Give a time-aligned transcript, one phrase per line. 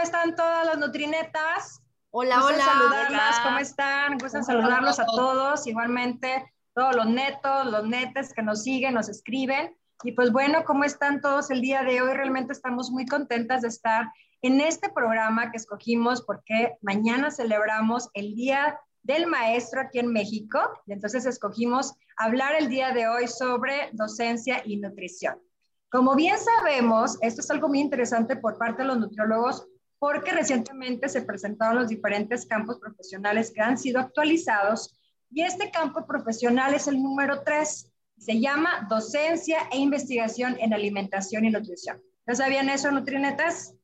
[0.00, 1.82] ¿cómo están todas las nutrinetas?
[2.08, 2.64] Hola, hola.
[2.64, 4.16] saludarlas, ¿cómo están?
[4.16, 9.76] Gustan saludarlos a todos, igualmente todos los netos, los netes que nos siguen, nos escriben.
[10.02, 12.14] Y pues bueno, ¿cómo están todos el día de hoy?
[12.14, 18.34] Realmente estamos muy contentas de estar en este programa que escogimos porque mañana celebramos el
[18.34, 20.60] Día del Maestro aquí en México.
[20.86, 25.38] Y entonces escogimos hablar el día de hoy sobre docencia y nutrición.
[25.90, 29.66] Como bien sabemos, esto es algo muy interesante por parte de los nutriólogos
[30.00, 34.98] porque recientemente se presentaron los diferentes campos profesionales que han sido actualizados
[35.30, 37.92] y este campo profesional es el número tres.
[38.18, 42.02] Se llama docencia e investigación en alimentación y nutrición.
[42.26, 43.74] ¿Ya sabían eso, Nutrinetas?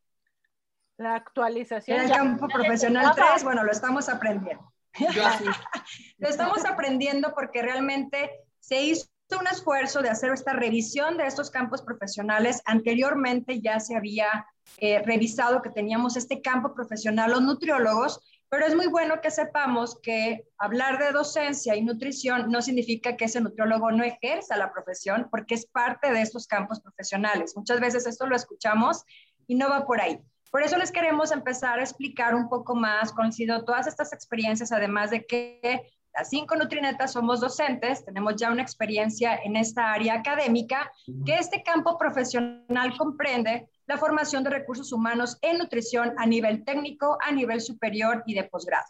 [0.97, 2.01] La actualización.
[2.01, 4.73] el campo profesional 3, bueno, lo estamos aprendiendo.
[6.19, 11.51] lo estamos aprendiendo porque realmente se hizo un esfuerzo de hacer esta revisión de estos
[11.51, 12.63] campos profesionales.
[12.65, 14.47] Anteriormente ya se había
[14.79, 19.99] eh, revisado que teníamos este campo profesional los nutriólogos, pero es muy bueno que sepamos
[20.01, 25.27] que hablar de docencia y nutrición no significa que ese nutriólogo no ejerza la profesión,
[25.31, 27.55] porque es parte de estos campos profesionales.
[27.57, 29.03] Muchas veces esto lo escuchamos
[29.49, 30.21] y no va por ahí.
[30.53, 35.11] Por eso les queremos empezar a explicar un poco más, conocido todas estas experiencias, además
[35.11, 35.83] de que
[36.17, 40.91] las cinco nutrinetas somos docentes, tenemos ya una experiencia en esta área académica,
[41.27, 47.19] que este campo profesional comprende la formación de recursos humanos en nutrición a nivel técnico,
[47.23, 48.87] a nivel superior y de posgrado,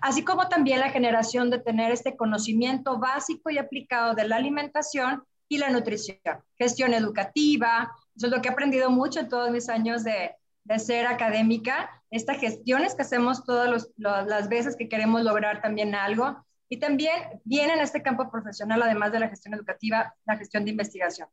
[0.00, 5.24] así como también la generación de tener este conocimiento básico y aplicado de la alimentación
[5.48, 6.18] y la nutrición,
[6.56, 10.78] gestión educativa, eso es lo que he aprendido mucho en todos mis años de, de
[10.78, 16.78] ser académica, estas gestiones que hacemos todas las veces que queremos lograr también algo, y
[16.78, 21.28] también viene en este campo profesional, además de la gestión educativa, la gestión de investigación.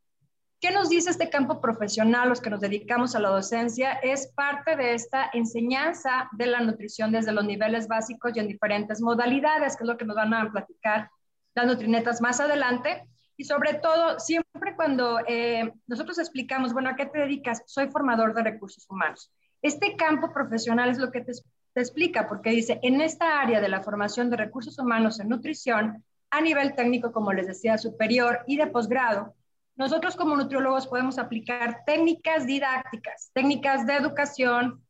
[0.60, 3.92] ¿Qué nos dice este campo profesional, los que nos dedicamos a la docencia?
[4.02, 9.00] Es parte de esta enseñanza de la nutrición desde los niveles básicos y en diferentes
[9.00, 11.12] modalidades, que es lo que nos van a platicar
[11.54, 13.08] las nutrinetas más adelante.
[13.38, 17.62] Y sobre todo, siempre cuando eh, nosotros explicamos, bueno, ¿a qué te dedicas?
[17.68, 19.32] Soy formador de recursos humanos.
[19.62, 21.34] Este campo profesional es lo que te
[21.82, 26.42] explica, porque dice, en esta área de la formación de recursos humanos en nutrición, a
[26.42, 29.36] nivel técnico, como les decía, superior y de posgrado,
[29.76, 34.84] nosotros como nutriólogos podemos aplicar técnicas didácticas, técnicas de educación,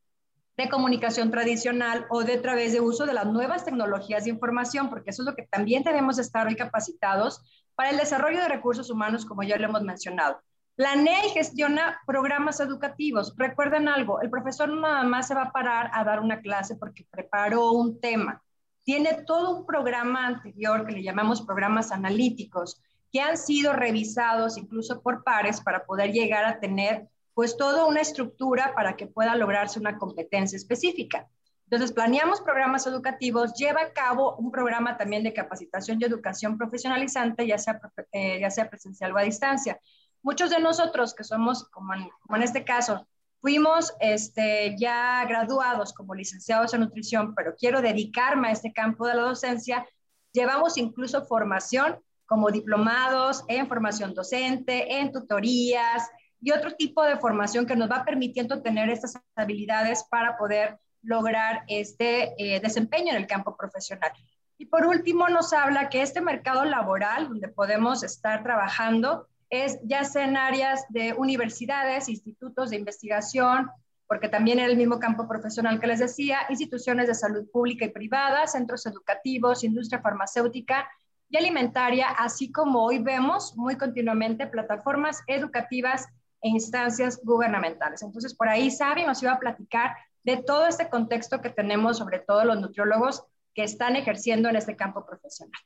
[0.55, 5.11] de comunicación tradicional o de través de uso de las nuevas tecnologías de información, porque
[5.11, 7.41] eso es lo que también debemos estar hoy capacitados
[7.75, 10.41] para el desarrollo de recursos humanos, como ya lo hemos mencionado.
[10.77, 13.33] Planea y gestiona programas educativos.
[13.35, 16.75] Recuerden algo, el profesor no nada más se va a parar a dar una clase
[16.75, 18.43] porque preparó un tema.
[18.83, 22.79] Tiene todo un programa anterior que le llamamos programas analíticos,
[23.11, 28.01] que han sido revisados incluso por pares para poder llegar a tener pues toda una
[28.01, 31.27] estructura para que pueda lograrse una competencia específica.
[31.63, 37.47] Entonces, planeamos programas educativos, lleva a cabo un programa también de capacitación y educación profesionalizante,
[37.47, 39.81] ya sea, eh, ya sea presencial o a distancia.
[40.21, 43.07] Muchos de nosotros que somos, como en, este caso,
[43.41, 49.15] fuimos este, ya graduados como licenciados en nutrición, pero quiero dedicarme a este campo de
[49.15, 49.85] la docencia,
[50.33, 56.09] llevamos incluso formación como diplomados en formación docente, en tutorías
[56.41, 61.63] y otro tipo de formación que nos va permitiendo tener estas habilidades para poder lograr
[61.67, 64.11] este eh, desempeño en el campo profesional.
[64.57, 70.03] Y por último, nos habla que este mercado laboral donde podemos estar trabajando es ya
[70.03, 73.69] sea en áreas de universidades, institutos de investigación,
[74.07, 77.89] porque también en el mismo campo profesional que les decía, instituciones de salud pública y
[77.89, 80.87] privada, centros educativos, industria farmacéutica
[81.29, 86.07] y alimentaria, así como hoy vemos muy continuamente plataformas educativas
[86.41, 88.01] e instancias gubernamentales.
[88.01, 92.19] Entonces, por ahí Sabi nos iba a platicar de todo este contexto que tenemos, sobre
[92.19, 95.59] todo los nutriólogos que están ejerciendo en este campo profesional.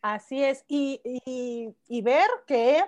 [0.00, 2.82] Así es, y, y, y ver que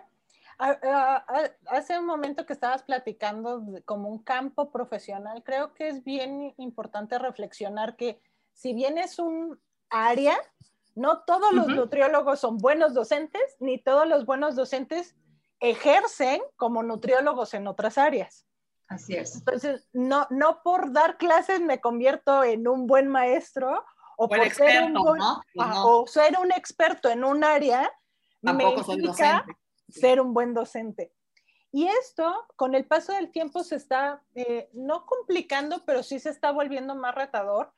[0.59, 7.19] Hace un momento que estabas platicando como un campo profesional, creo que es bien importante
[7.19, 8.21] reflexionar que
[8.53, 9.61] si bien es un
[9.91, 10.37] área,
[10.95, 15.17] no todos los nutriólogos son buenos docentes, ni todos los buenos docentes
[15.61, 18.47] ejercen como nutriólogos en otras áreas.
[18.87, 19.37] Así es.
[19.37, 23.85] Entonces, no, no por dar clases me convierto en un buen maestro
[24.17, 24.95] o por ser un
[25.55, 27.91] pues o ser un experto en un área.
[28.43, 29.57] Tampoco soy docente
[29.89, 31.13] ser un buen docente.
[31.73, 36.31] Y esto, con el paso del tiempo, se está eh, no complicando, pero sí se
[36.31, 37.73] está volviendo más retador.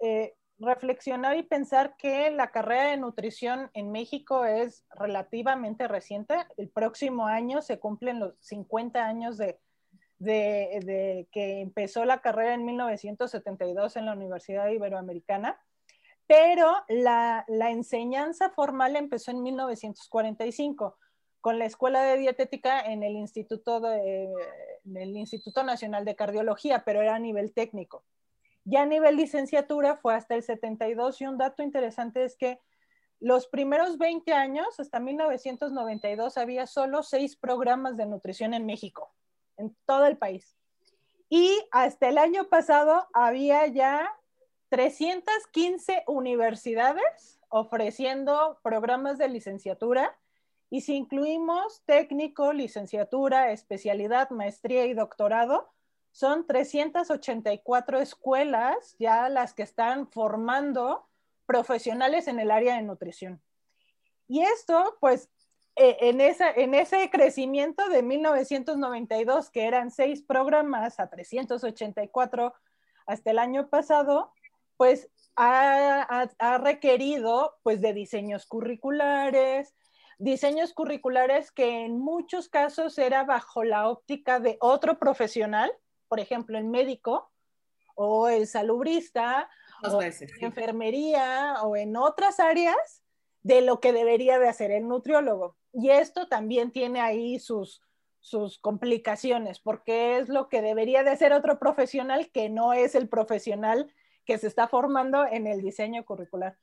[0.00, 6.34] Eh, reflexionar y pensar que la carrera de nutrición en México es relativamente reciente.
[6.58, 9.58] El próximo año se cumplen los 50 años de,
[10.20, 15.58] de, que empezó la carrera en 1972 en la Universidad Iberoamericana,
[16.26, 20.98] pero la, enseñanza formal empezó en 1945
[21.40, 24.28] con la Escuela de Dietética en el Instituto, de,
[24.84, 28.04] Instituto Nacional de Cardiología, pero era a nivel técnico.
[28.64, 32.60] Ya a nivel licenciatura fue hasta el 72 y un dato interesante es que
[33.18, 39.12] los primeros 20 años, hasta 1992, había solo seis programas de nutrición en México,
[39.58, 40.56] en todo el país.
[41.28, 44.10] Y hasta el año pasado había ya
[44.70, 50.18] 315 universidades ofreciendo programas de licenciatura.
[50.70, 55.68] Y si incluimos técnico, licenciatura, especialidad, maestría y doctorado,
[56.12, 61.06] son 384 escuelas ya las que están formando
[61.44, 63.42] profesionales en el área de nutrición.
[64.28, 65.28] Y esto, pues,
[65.74, 72.54] e, en, esa, en ese crecimiento de 1992, que eran seis programas a 384
[73.06, 74.32] hasta el año pasado,
[74.76, 79.74] pues ha, ha, requerido pues de diseños curriculares,
[80.20, 85.72] diseños curriculares que en muchos casos era bajo la óptica de otro profesional,
[86.08, 87.32] por ejemplo, el médico
[87.94, 89.48] o el salubrista,
[89.82, 90.00] o
[90.40, 93.02] enfermería o en otras áreas
[93.42, 95.56] de lo que debería de hacer el nutriólogo.
[95.72, 97.80] Y esto también tiene ahí sus,
[98.20, 103.08] sus complicaciones, porque es lo que debería de hacer otro profesional que no es el
[103.08, 103.90] profesional
[104.26, 106.58] que se está formando en el diseño curricular.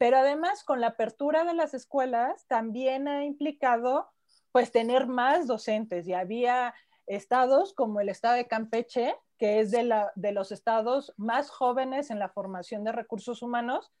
[0.00, 4.08] Pero además, con la apertura de las escuelas, también ha implicado
[4.50, 6.08] pues tener más docentes.
[6.08, 6.74] Y había
[7.06, 12.10] estados como el estado de Campeche, que es de, la, de los estados más jóvenes
[12.10, 13.92] en la formación de recursos humanos,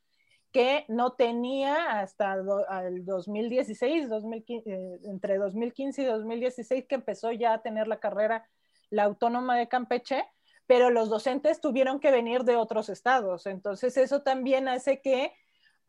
[0.52, 7.52] que no tenía hasta el 2016, 2015, eh, entre 2015 y 2016, que empezó ya
[7.52, 8.48] a tener la carrera
[8.88, 10.24] la autónoma de Campeche,
[10.66, 13.44] pero los docentes tuvieron que venir de otros estados.
[13.44, 15.34] Entonces eso también hace que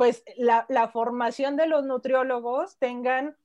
[0.02, 3.38] pues la, formación de los nutriólogos tengan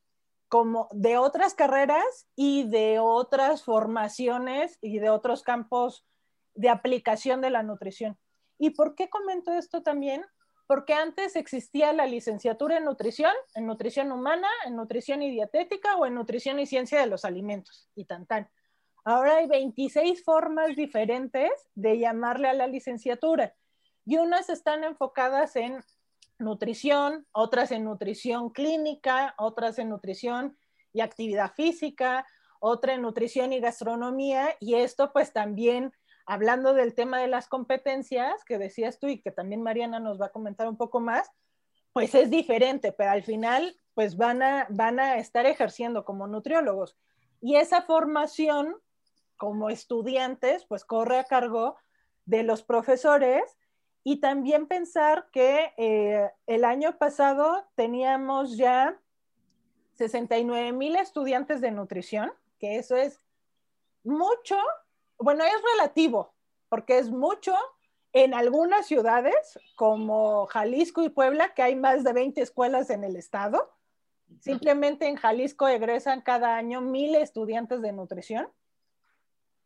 [0.48, 6.06] como de otras carreras y de otras formaciones y de otros campos
[6.54, 8.16] de aplicación de la nutrición.
[8.58, 10.24] ¿Y por qué comento esto también?
[10.66, 16.06] Porque antes existía la licenciatura en nutrición, en nutrición humana, en nutrición y dietética o
[16.06, 18.48] en nutrición y ciencia de los alimentos y tan tan.
[19.04, 23.54] Ahora hay 26 formas diferentes de llamarle a la licenciatura
[24.06, 25.82] y unas están enfocadas en
[26.38, 30.56] nutrición, otras en nutrición clínica, otras en nutrición
[30.92, 32.26] y actividad física,
[32.60, 35.92] otra en nutrición y gastronomía, y esto pues también
[36.26, 40.26] hablando del tema de las competencias que decías tú y que también Mariana nos va
[40.26, 41.30] a comentar un poco más,
[41.92, 46.98] pues es diferente, pero al final pues van a, van a estar ejerciendo como nutriólogos.
[47.40, 48.76] Y esa formación
[49.36, 51.76] como estudiantes pues corre a cargo
[52.24, 53.42] de los profesores
[54.08, 58.96] y también pensar que eh, el año pasado teníamos ya
[59.94, 63.20] 69 mil estudiantes de nutrición, que eso es
[64.04, 64.56] mucho,
[65.18, 66.32] bueno, es relativo,
[66.68, 67.52] porque es mucho
[68.12, 73.16] en algunas ciudades como Jalisco y Puebla, que hay más de 20 escuelas en el
[73.16, 73.72] estado.
[74.38, 78.48] Simplemente en Jalisco egresan cada año mil estudiantes de nutrición.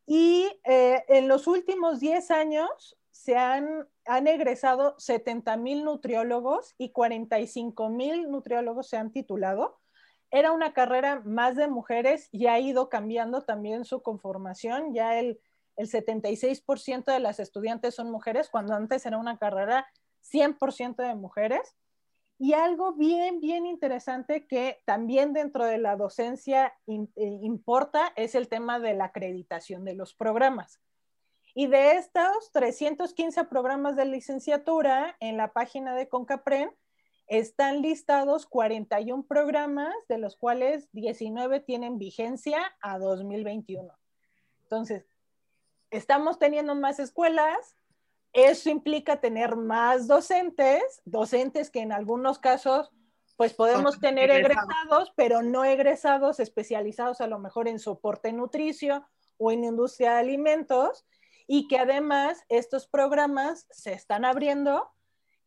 [0.07, 6.89] Y eh, en los últimos 10 años se han, han egresado 70 mil nutriólogos y
[6.89, 9.79] 45 mil nutriólogos se han titulado.
[10.31, 14.95] Era una carrera más de mujeres y ha ido cambiando también su conformación.
[14.95, 15.39] Ya el,
[15.75, 19.85] el 76% de las estudiantes son mujeres, cuando antes era una carrera
[20.23, 21.75] 100% de mujeres.
[22.39, 27.07] Y algo bien, bien interesante que también dentro de la docencia eh,
[27.43, 30.79] importa es el tema de la acreditación de los programas.
[31.53, 36.71] Y de estos 315 programas de licenciatura en la página de Concapren,
[37.27, 43.97] están listados 41 programas, de los cuales 19 tienen vigencia a 2021.
[44.63, 45.05] Entonces,
[45.91, 47.77] estamos teniendo más escuelas,
[48.33, 52.91] eso implica tener más docentes, docentes que en algunos casos
[53.37, 59.51] pues podemos tener egresados, pero no egresados especializados a lo mejor en soporte nutricio o
[59.51, 61.05] en industria de alimentos,
[61.53, 64.89] y que además estos programas se están abriendo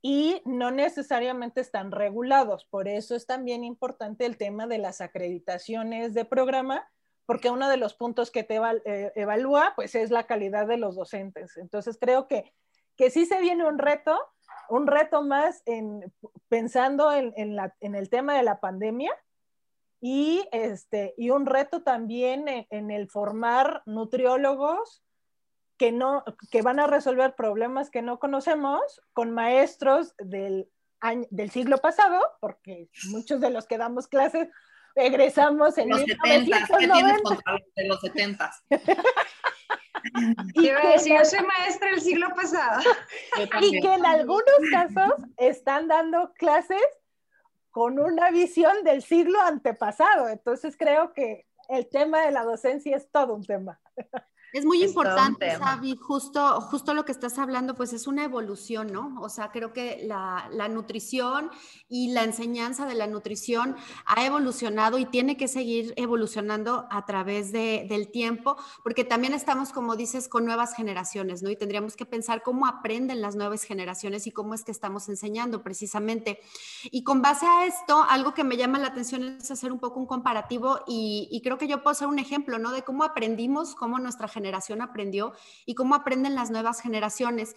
[0.03, 2.67] y no necesariamente están regulados.
[2.67, 6.87] Por eso es también importante el tema de las acreditaciones de programa,
[7.25, 10.95] porque uno de los puntos que te eh, evalúa pues es la calidad de los
[10.95, 11.57] docentes.
[11.57, 12.53] Entonces creo que,
[12.99, 14.15] que sí se viene un reto,
[14.69, 16.13] un reto más en,
[16.51, 19.11] pensando en, en, la, en el tema de la pandemia
[20.03, 25.03] y, este, y un reto también en, el formar nutriólogos
[25.77, 30.69] que, no, que van a resolver problemas que no conocemos con maestros del,
[31.31, 34.49] del siglo pasado, porque muchos de los que damos clases
[34.95, 38.53] egresamos en los 70, ¿qué tienes contra de los 70?
[40.55, 42.83] y yo soy maestra del siglo pasado.
[43.61, 46.83] Y que en algunos casos están dando clases
[47.71, 50.29] con una visión del siglo antepasado.
[50.29, 53.81] Entonces creo que el tema de la docencia es todo un tema.
[54.55, 59.21] Es muy importante, Sabi, justo, justo lo que estás hablando, pues es una evolución, ¿no?
[59.21, 61.51] O sea, creo que la, nutrición
[61.89, 63.75] y la enseñanza de la nutrición
[64.07, 69.97] ha evolucionado y tiene que seguir evolucionando a través del tiempo, porque también estamos, como
[69.97, 71.51] dices, con nuevas generaciones, ¿no?
[71.51, 75.65] Y tendríamos que pensar cómo aprenden las nuevas generaciones y cómo es que estamos enseñando
[75.65, 76.39] precisamente.
[76.85, 79.99] Y con base a esto, algo que me llama la atención es hacer un poco
[79.99, 82.71] un comparativo y, y creo que yo puedo ser un ejemplo, ¿no?
[82.71, 84.44] De cómo aprendimos, cómo nuestra generación
[84.83, 85.33] aprendió
[85.65, 87.57] y cómo aprenden las nuevas generaciones.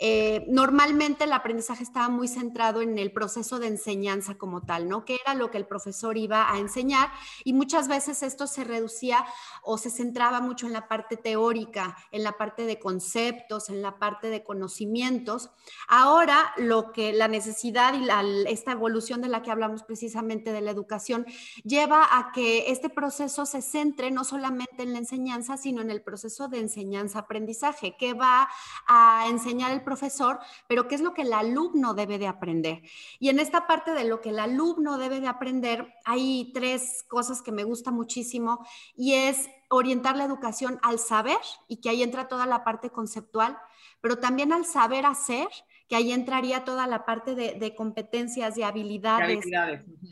[0.00, 5.04] Eh, normalmente el aprendizaje estaba muy centrado en el proceso de enseñanza como tal, ¿no?
[5.04, 7.10] Que era lo que el profesor iba a enseñar
[7.42, 9.24] y muchas veces esto se reducía
[9.62, 13.98] o se centraba mucho en la parte teórica, en la parte de conceptos, en la
[13.98, 15.50] parte de conocimientos.
[15.88, 18.08] Ahora lo que la necesidad y
[18.48, 21.26] esta evolución de la que hablamos precisamente de la educación
[21.64, 26.02] lleva a que este proceso se centre no solamente en la enseñanza, sino en el
[26.02, 28.48] proceso de enseñanza-aprendizaje, que va
[28.86, 32.82] a enseñar el profesor, pero qué es lo que el alumno debe de aprender.
[33.18, 37.40] Y en esta parte de lo que el alumno debe de aprender, hay tres cosas
[37.40, 42.28] que me gusta muchísimo y es orientar la educación al saber y que ahí entra
[42.28, 43.58] toda la parte conceptual,
[44.02, 45.48] pero también al saber hacer
[45.88, 49.44] que ahí entraría toda la parte de, competencias y habilidades.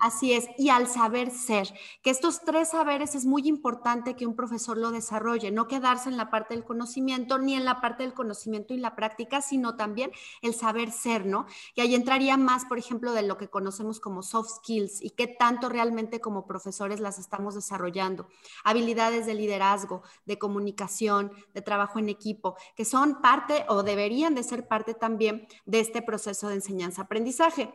[0.00, 1.68] Así es, y al saber ser,
[2.02, 6.16] que estos tres saberes es muy importante que un profesor lo desarrolle, no quedarse en
[6.16, 10.10] la parte del conocimiento ni en la parte del conocimiento y la práctica, sino también
[10.42, 11.46] el saber ser, ¿no?
[11.74, 15.26] Que ahí entraría más, por ejemplo, de lo que conocemos como soft skills y qué
[15.26, 18.28] tanto realmente como profesores las estamos desarrollando.
[18.64, 24.42] Habilidades de liderazgo, de comunicación, de trabajo en equipo, que son parte o deberían de
[24.42, 27.74] ser parte también de este proceso de enseñanza-aprendizaje.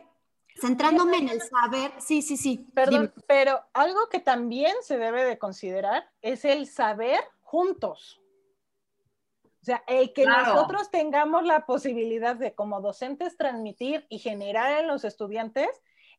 [0.60, 2.66] Centrándome en el saber, sí, sí, sí.
[2.74, 8.20] Perdón, pero algo que también se debe de considerar es el saber juntos.
[9.62, 14.88] O sea, el que nosotros tengamos la posibilidad de como docentes transmitir y generar en
[14.88, 15.68] los estudiantes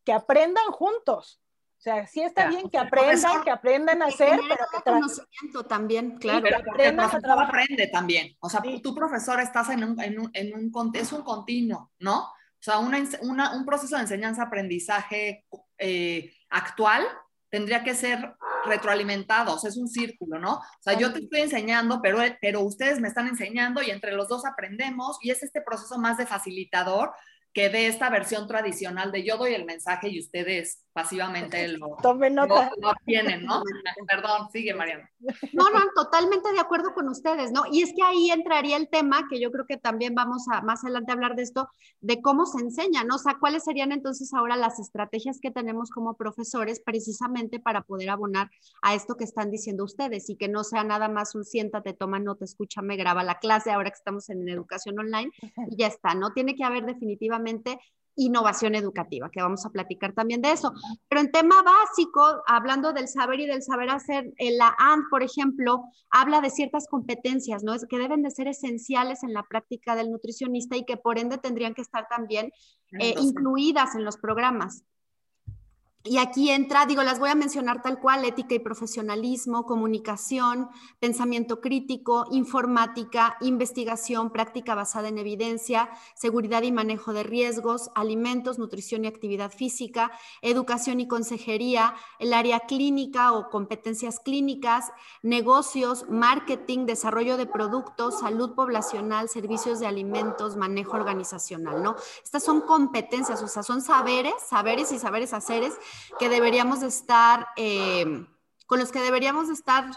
[0.06, 1.43] que aprendan juntos.
[1.84, 6.18] O sea, sí está bien que aprendan, que aprendan a hacer, pero que conocimiento también,
[6.18, 6.42] claro.
[6.42, 7.50] Pero aprendan a trabajar.
[7.50, 8.38] aprende también.
[8.40, 12.20] O sea, tu profesor estás en un, en un, en un, es un continuo, ¿no?
[12.22, 15.46] O sea, una, un proceso de enseñanza-aprendizaje
[15.78, 17.04] eh, actual
[17.50, 20.54] tendría que ser retroalimentado, o sea, es un círculo, ¿no?
[20.54, 24.30] O sea, yo te estoy enseñando, pero, pero ustedes me están enseñando y entre los
[24.30, 27.12] dos aprendemos y es este proceso más de facilitador
[27.54, 32.36] que de esta versión tradicional de yo doy el mensaje y ustedes pasivamente lo, Tomen
[32.36, 32.72] nota.
[32.80, 33.64] Lo, tienen, ¿no?
[34.08, 35.10] Perdón, sigue Mariana.
[35.52, 37.64] No, no, totalmente de acuerdo con ustedes, ¿no?
[37.72, 40.84] Y es que ahí entraría el tema, que yo creo que también vamos a más
[40.84, 41.68] adelante a hablar de esto,
[42.02, 43.16] de cómo se enseña, ¿no?
[43.16, 48.10] O sea, cuáles serían entonces ahora las estrategias que tenemos como profesores precisamente para poder
[48.10, 51.94] abonar a esto que están diciendo ustedes y que no sea nada más un siéntate,
[51.94, 55.32] toma nota, escúchame, graba la clase, ahora que estamos en educación online
[55.70, 56.34] y ya está, ¿no?
[56.34, 57.80] Tiene que haber definitivamente
[58.16, 60.74] innovación educativa, que vamos a platicar también de eso.
[61.10, 65.84] Pero en tema básico, hablando del saber y del saber hacer, la AND, por ejemplo,
[66.10, 67.74] habla de ciertas competencias, ¿no?
[67.74, 71.38] Es que deben de ser esenciales en la práctica del nutricionista y que por ende
[71.38, 72.52] tendrían que estar también
[73.00, 74.84] eh, incluidas en los programas.
[76.06, 80.68] Y aquí entra, digo, las voy a mencionar tal cual, ética y profesionalismo, comunicación,
[81.00, 89.06] pensamiento crítico, informática, investigación, práctica basada en evidencia, seguridad y manejo de riesgos, alimentos, nutrición
[89.06, 94.92] y actividad física, educación y consejería, el área clínica o competencias clínicas,
[95.22, 101.96] negocios, marketing, desarrollo de productos, salud poblacional, servicios de alimentos, manejo organizacional, ¿no?
[102.22, 105.76] Estas son competencias, o sea, son saberes, saberes y saberes haceres
[106.20, 108.26] que deberíamos estar, eh,
[108.66, 109.90] con los que deberíamos estar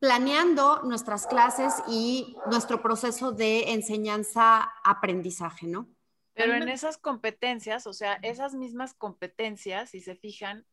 [0.00, 5.88] planeando nuestras clases y nuestro proceso de enseñanza-aprendizaje, ¿no?
[6.34, 10.66] Pero en esas competencias, o sea, esas mismas competencias, si se fijan,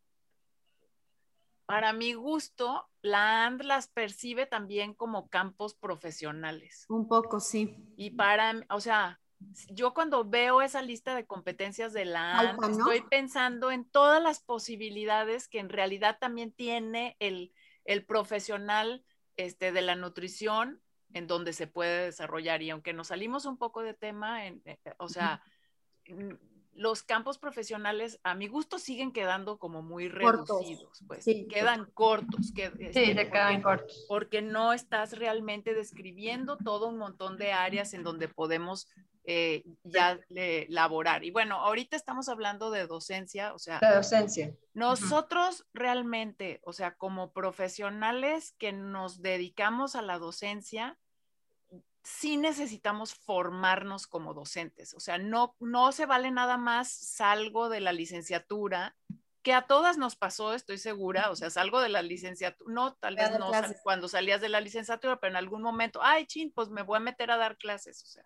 [1.67, 6.86] para mi gusto, la AND las percibe también como campos profesionales.
[6.89, 7.77] Un poco, sí.
[7.96, 9.21] Y para, o sea,
[9.69, 15.48] yo cuando veo esa lista de competencias de la estoy pensando en todas las posibilidades
[15.48, 17.53] que en realidad también tiene el,
[17.86, 19.03] el profesional
[19.38, 20.81] este, de la nutrición
[21.13, 22.62] en donde se puede desarrollar.
[22.62, 25.43] Y aunque nos salimos un poco de tema, en, eh, o sea,
[26.74, 32.51] los campos profesionales a mi gusto siguen quedando como muy reducidos, pues quedan cortos.
[32.55, 34.05] Que, sí, este, te quedan cortos.
[34.07, 38.88] Porque no estás realmente describiendo todo un montón de áreas en donde podemos
[39.24, 40.20] eh, ya
[40.70, 41.24] laborar.
[41.24, 44.56] Y bueno, ahorita estamos hablando de docencia, o sea, de docencia.
[44.74, 50.98] Nosotros realmente, o sea, como profesionales que nos dedicamos a la docencia,
[52.04, 54.94] sí necesitamos formarnos como docentes.
[54.94, 58.96] O sea, no, no se vale nada más salgo de la licenciatura,
[59.44, 61.32] que a todas nos pasó, estoy segura.
[61.32, 63.51] O sea, salgo de la licenciatura, no, tal vez no
[63.84, 67.01] cuando salías de la licenciatura, pero en algún momento, ay, chin, pues me voy a
[67.01, 68.04] meter a dar clases.
[68.04, 68.25] O sea,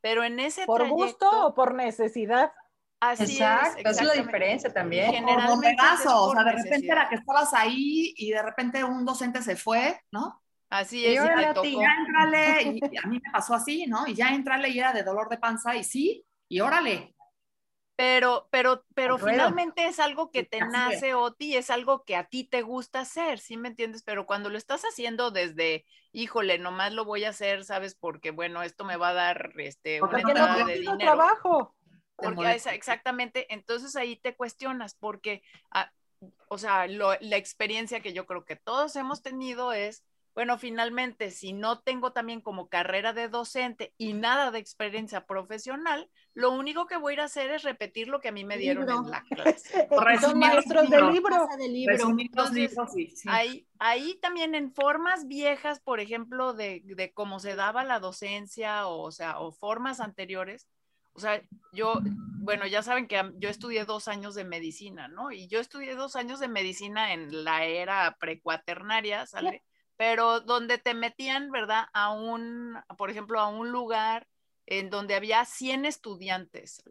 [0.00, 2.52] pero en ese ¿Por gusto o por necesidad?
[3.00, 5.12] Así Exacto, esa es la diferencia también.
[5.12, 5.76] Generalmente.
[6.08, 10.00] o sea, de repente era que estabas ahí y de repente un docente se fue,
[10.10, 10.42] ¿no?
[10.70, 14.06] Así es, y, ya entrale, y a mí me pasó así, ¿no?
[14.06, 17.14] Y ya entrale y era de dolor de panza y sí, y órale.
[17.96, 22.44] Pero, pero, pero finalmente es algo que te nace, Oti, es algo que a ti
[22.44, 24.04] te gusta hacer, ¿sí me entiendes?
[24.04, 25.84] Pero cuando lo estás haciendo desde,
[26.18, 27.94] híjole, nomás lo voy a hacer, ¿sabes?
[27.94, 30.98] Porque, bueno, esto me va a dar este, una entrada de dinero.
[30.98, 31.74] trabajo.
[32.16, 35.92] Porque exactamente, entonces ahí te cuestionas, porque, ah,
[36.48, 40.02] o sea, la experiencia que yo creo que todos hemos tenido es,
[40.38, 46.08] bueno, finalmente, si no tengo también como carrera de docente y nada de experiencia profesional,
[46.32, 48.56] lo único que voy a ir a hacer es repetir lo que a mí me
[48.56, 49.88] dieron en la clase.
[50.20, 51.48] Son maestros de libro.
[53.26, 58.86] ahí, ahí, también en formas viejas, por ejemplo, de, de, cómo se daba la docencia,
[58.86, 60.68] o, sea, o formas anteriores,
[61.14, 61.94] o sea, yo,
[62.38, 65.32] bueno, ya saben que yo estudié dos años de medicina, ¿no?
[65.32, 69.64] Y yo estudié dos años de medicina en la era precuaternaria, ¿sale?
[69.98, 71.86] Pero donde te metían, ¿verdad?
[71.92, 74.28] A un, por ejemplo, a un lugar
[74.64, 76.82] en donde había 100 estudiantes,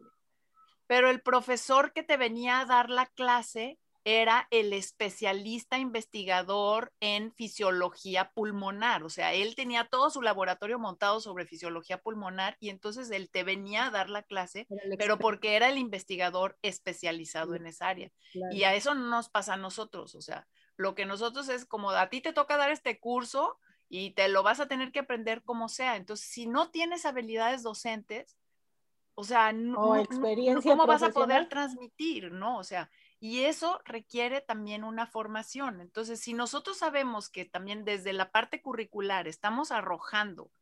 [0.86, 7.32] pero el profesor que te venía a dar la clase era el especialista investigador en
[7.32, 13.10] fisiología pulmonar, o sea, él tenía todo su laboratorio montado sobre fisiología pulmonar y entonces
[13.10, 14.66] él te venía a dar la clase,
[14.98, 18.10] pero porque era el investigador especializado en esa área.
[18.50, 20.46] Y a eso no nos pasa a nosotros, o sea,
[20.78, 24.42] lo que nosotros es como a ti te toca dar este curso y te lo
[24.42, 25.96] vas a tener que aprender como sea.
[25.96, 28.38] Entonces, si no tienes habilidades docentes,
[29.14, 30.04] o sea, no,
[30.62, 32.58] ¿cómo vas a poder transmitir, no?
[32.58, 32.88] O sea,
[33.18, 35.80] y eso requiere también una formación.
[35.80, 40.52] Entonces, si nosotros sabemos que también desde la parte curricular estamos arrojando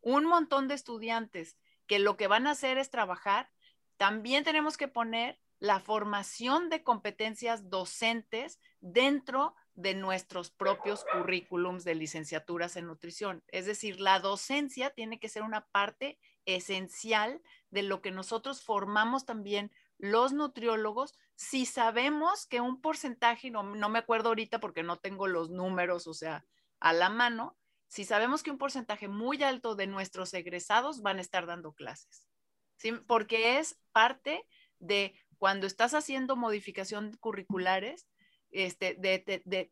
[0.00, 1.56] un montón de estudiantes
[1.86, 3.50] que lo que van a hacer es trabajar,
[3.96, 11.94] también tenemos que poner la formación de competencias docentes dentro de nuestros propios currículums de
[11.94, 13.44] licenciaturas en nutrición.
[13.48, 19.24] Es decir, la docencia tiene que ser una parte esencial de lo que nosotros formamos
[19.24, 24.98] también los nutriólogos si sabemos que un porcentaje, no, no me acuerdo ahorita porque no
[24.98, 26.44] tengo los números, o sea,
[26.80, 27.56] a la mano,
[27.88, 32.28] si sabemos que un porcentaje muy alto de nuestros egresados van a estar dando clases,
[32.76, 32.92] ¿sí?
[32.92, 34.46] porque es parte
[34.78, 38.06] de cuando estás haciendo modificación curriculares,
[38.50, 38.94] este,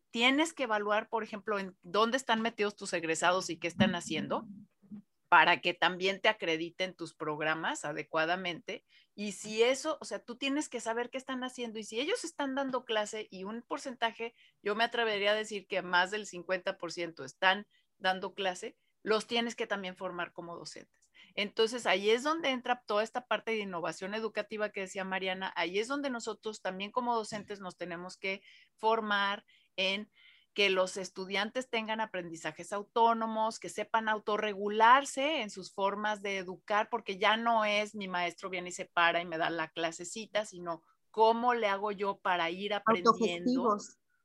[0.09, 4.47] tienes que evaluar, por ejemplo, en dónde están metidos tus egresados y qué están haciendo
[5.27, 8.83] para que también te acrediten tus programas adecuadamente.
[9.13, 12.23] Y si eso, o sea, tú tienes que saber qué están haciendo y si ellos
[12.23, 17.23] están dando clase y un porcentaje, yo me atrevería a decir que más del 50%
[17.23, 17.67] están
[17.99, 21.08] dando clase, los tienes que también formar como docentes.
[21.35, 25.79] Entonces, ahí es donde entra toda esta parte de innovación educativa que decía Mariana, ahí
[25.79, 28.41] es donde nosotros también como docentes nos tenemos que
[28.77, 30.09] formar en
[30.53, 37.17] que los estudiantes tengan aprendizajes autónomos, que sepan autorregularse en sus formas de educar, porque
[37.17, 40.81] ya no es mi maestro viene y se para y me da la clasecita, sino
[41.11, 43.77] cómo le hago yo para ir aprendiendo.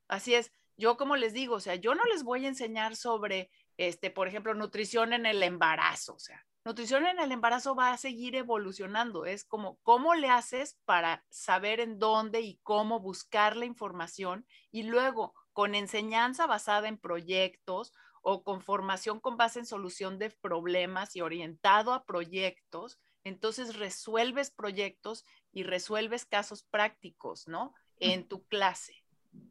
[0.09, 3.51] Así es, yo como les digo, o sea, yo no les voy a enseñar sobre,
[3.77, 7.99] este, por ejemplo, nutrición en el embarazo, o sea, nutrición en el embarazo va a
[7.99, 9.27] seguir evolucionando.
[9.27, 14.47] Es como, ¿cómo le haces para saber en dónde y cómo buscar la información?
[14.71, 20.31] Y luego, con enseñanza basada en proyectos o con formación con base en solución de
[20.31, 27.75] problemas y orientado a proyectos, entonces resuelves proyectos y resuelves casos prácticos, ¿no?
[27.99, 29.05] En tu clase.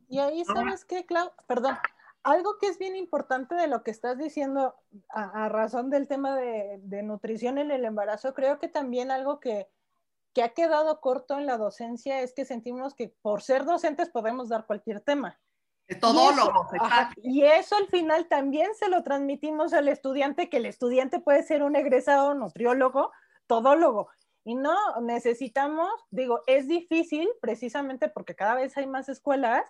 [0.10, 1.32] Y ahí, ¿sabes qué, Clau?
[1.48, 1.78] Perdón,
[2.24, 4.76] algo que es bien importante de lo que estás diciendo
[5.10, 9.68] a, razón del tema de, nutrición en el embarazo, creo que también algo que,
[10.34, 14.50] que, ha quedado corto en la docencia es que sentimos que por ser docentes podemos
[14.50, 15.40] dar cualquier tema.
[16.00, 16.32] Todo
[17.22, 21.44] y y eso al final también se lo transmitimos al estudiante, que el estudiante puede
[21.44, 23.12] ser un egresado nutriólogo,
[23.48, 24.10] todólogo.
[24.46, 29.70] Y no necesitamos, digo, es difícil precisamente porque cada vez hay más escuelas,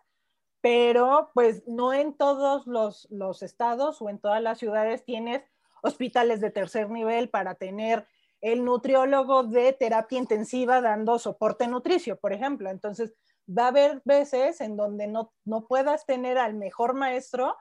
[0.64, 5.44] pero pues no en todos los, los estados o en todas las ciudades tienes
[5.82, 8.08] hospitales de tercer nivel para tener
[8.40, 12.70] el nutriólogo de terapia intensiva dando soporte nutricio, por ejemplo.
[12.70, 13.14] Entonces,
[13.46, 17.58] va a haber veces en donde no, no puedas tener al mejor maestro,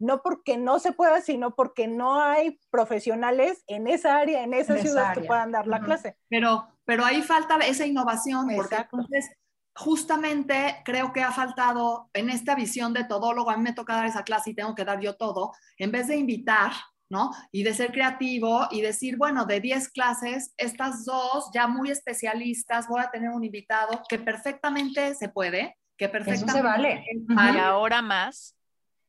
[0.00, 4.76] no porque no se pueda, sino porque no hay profesionales en esa área, en esa
[4.76, 6.16] ciudad que puedan dar la clase.
[6.28, 9.30] Pero, pero ahí falta esa innovación, porque entonces
[9.74, 14.06] justamente creo que ha faltado en esta visión de todólogo, a mí me toca dar
[14.06, 16.72] esa clase y tengo que dar yo todo, en vez de invitar
[17.10, 17.32] ¿no?
[17.50, 22.86] Y de ser creativo y decir, bueno, de 10 clases, estas dos ya muy especialistas,
[22.88, 27.04] voy a tener un invitado que perfectamente se puede, que perfectamente se vale.
[27.12, 28.56] Y ahora más.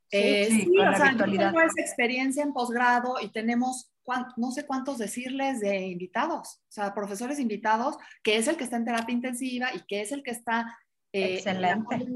[0.10, 3.91] Eh, sí, sí, o sea, tengo esa experiencia en posgrado y tenemos
[4.38, 8.78] no sé cuántos decirles de invitados, o sea, profesores invitados, que es el que está
[8.78, 10.78] en terapia intensiva y que es el que está
[11.14, 12.08] eh, Excelente.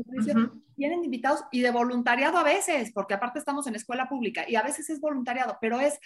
[0.75, 4.61] Tienen invitados y de voluntariado a veces, porque aparte estamos en escuela pública y a
[4.61, 5.99] veces es voluntariado, pero es,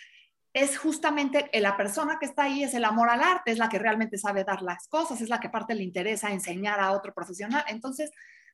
[0.53, 3.79] es justamente la persona que está ahí, es el amor al arte, es la que
[3.79, 7.63] realmente sabe dar las cosas, es la que aparte le interesa enseñar a otro profesional.
[7.67, 8.11] Entonces,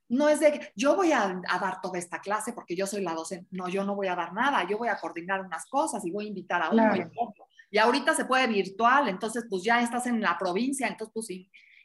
[0.10, 3.48] no es de yo voy a, dar toda esta clase porque yo soy la docente.
[3.52, 6.26] No, yo no voy a dar nada, yo voy a coordinar unas cosas y voy
[6.26, 7.48] a invitar a uno y a otro.
[7.72, 11.28] Y ahorita se puede virtual, entonces pues ya estás en la provincia, entonces pues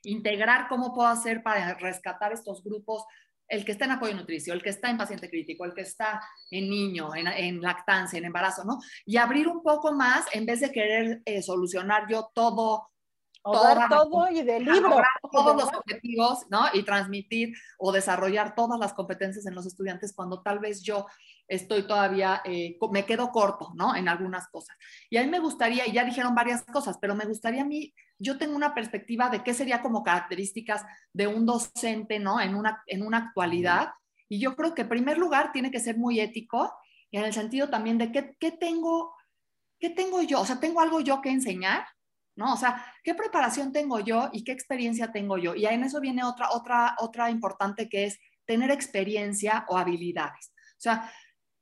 [0.02, 3.04] integrar cómo puedo hacer para rescatar estos grupos,
[3.48, 6.22] el que está en apoyo nutricio, el que está en paciente crítico, el que está
[6.50, 8.78] en niño, en, lactancia, en embarazo, ¿no?
[9.04, 12.89] Y abrir un poco más en vez de querer eh, solucionar yo todo
[13.42, 13.53] o
[13.88, 15.00] todo y de libro.
[15.33, 16.66] Todos los objetivos, ¿no?
[16.74, 21.07] Y transmitir o desarrollar todas las competencias en los estudiantes cuando tal vez yo
[21.48, 23.96] estoy todavía, eh, me quedo corto, ¿no?
[23.96, 24.76] En algunas cosas.
[25.09, 27.92] Y a mí me gustaría, y ya dijeron varias cosas, pero me gustaría a mí,
[28.18, 32.40] yo tengo una perspectiva de qué sería como características de un docente, ¿no?
[32.40, 33.90] En una, en una actualidad.
[34.29, 36.72] Y yo creo que en primer lugar tiene que ser muy ético
[37.11, 39.14] y en el sentido también de qué, qué tengo,
[39.81, 41.85] qué tengo yo, o sea, tengo algo yo que enseñar,
[42.40, 42.55] ¿no?
[42.55, 45.55] O sea, ¿qué preparación tengo yo y qué experiencia tengo yo?
[45.55, 50.50] Y en eso viene otra, otra, otra importante que es tener experiencia o habilidades.
[50.72, 51.12] O sea,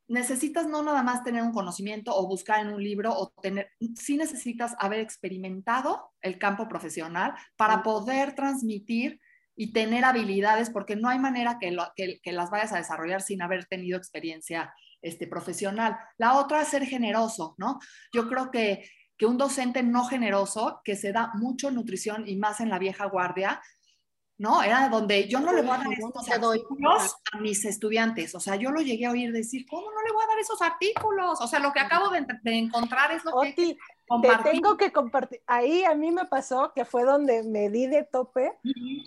[0.06, 4.16] necesitas no nada más tener un conocimiento o buscar en un libro o tener, sí
[4.16, 9.20] necesitas haber experimentado el campo profesional para poder transmitir
[9.56, 11.76] y tener habilidades, porque no hay manera que,
[12.22, 15.98] que, las vayas a desarrollar sin haber tenido experiencia este, profesional.
[16.16, 17.80] La otra es ser generoso, ¿no?
[18.12, 22.60] Yo creo que, que un docente no generoso, que se da mucho nutrición y más
[22.60, 23.60] en la vieja guardia,
[24.38, 24.62] ¿no?
[24.62, 28.36] Era donde yo no le voy a dar estos artículos a mis estudiantes.
[28.36, 30.62] O sea, yo lo llegué a oír decir, ¿cómo no le voy a dar esos
[30.62, 31.40] artículos?
[31.40, 35.42] O sea, lo que acabo de, encontrar es lo que te tengo que compartir.
[35.48, 38.56] Ahí a mí me pasó que fue donde me di de tope.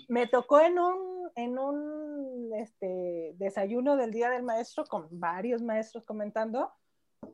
[0.08, 6.04] Me tocó en un, en un este, desayuno del Día del Maestro con varios maestros
[6.04, 6.70] comentando.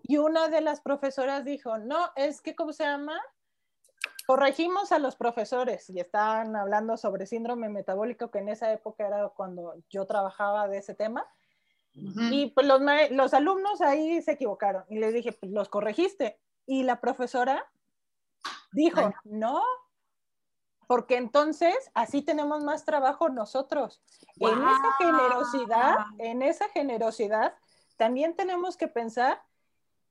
[0.02, 3.20] Y una de las profesoras dijo, no, es que, ¿cómo se llama?
[4.28, 9.26] corregimos a los profesores y estaban hablando sobre síndrome metabólico, que en esa época era
[9.30, 11.26] cuando yo trabajaba de ese tema.
[11.94, 16.38] Y pues los, los, alumnos ahí se equivocaron y les dije, pues los corregiste.
[16.66, 17.64] Y la profesora
[18.72, 19.62] dijo, no,
[20.86, 24.02] porque entonces así tenemos más trabajo nosotros.
[24.36, 27.54] En esa generosidad, en esa generosidad,
[27.96, 29.42] también tenemos que pensar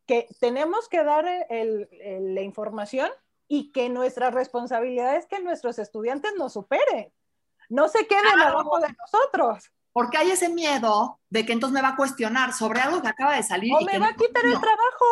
[0.07, 3.09] que tenemos que dar la información
[3.47, 7.13] y que nuestra responsabilidad es que nuestros estudiantes nos superen,
[7.69, 9.71] no se queden abajo de nosotros.
[9.93, 13.35] Porque hay ese miedo de que entonces me va a cuestionar sobre algo que acaba
[13.35, 13.73] de salir.
[13.73, 15.05] O me va a quitar el trabajo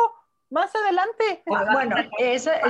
[0.49, 1.43] más adelante.
[1.45, 1.95] Bueno,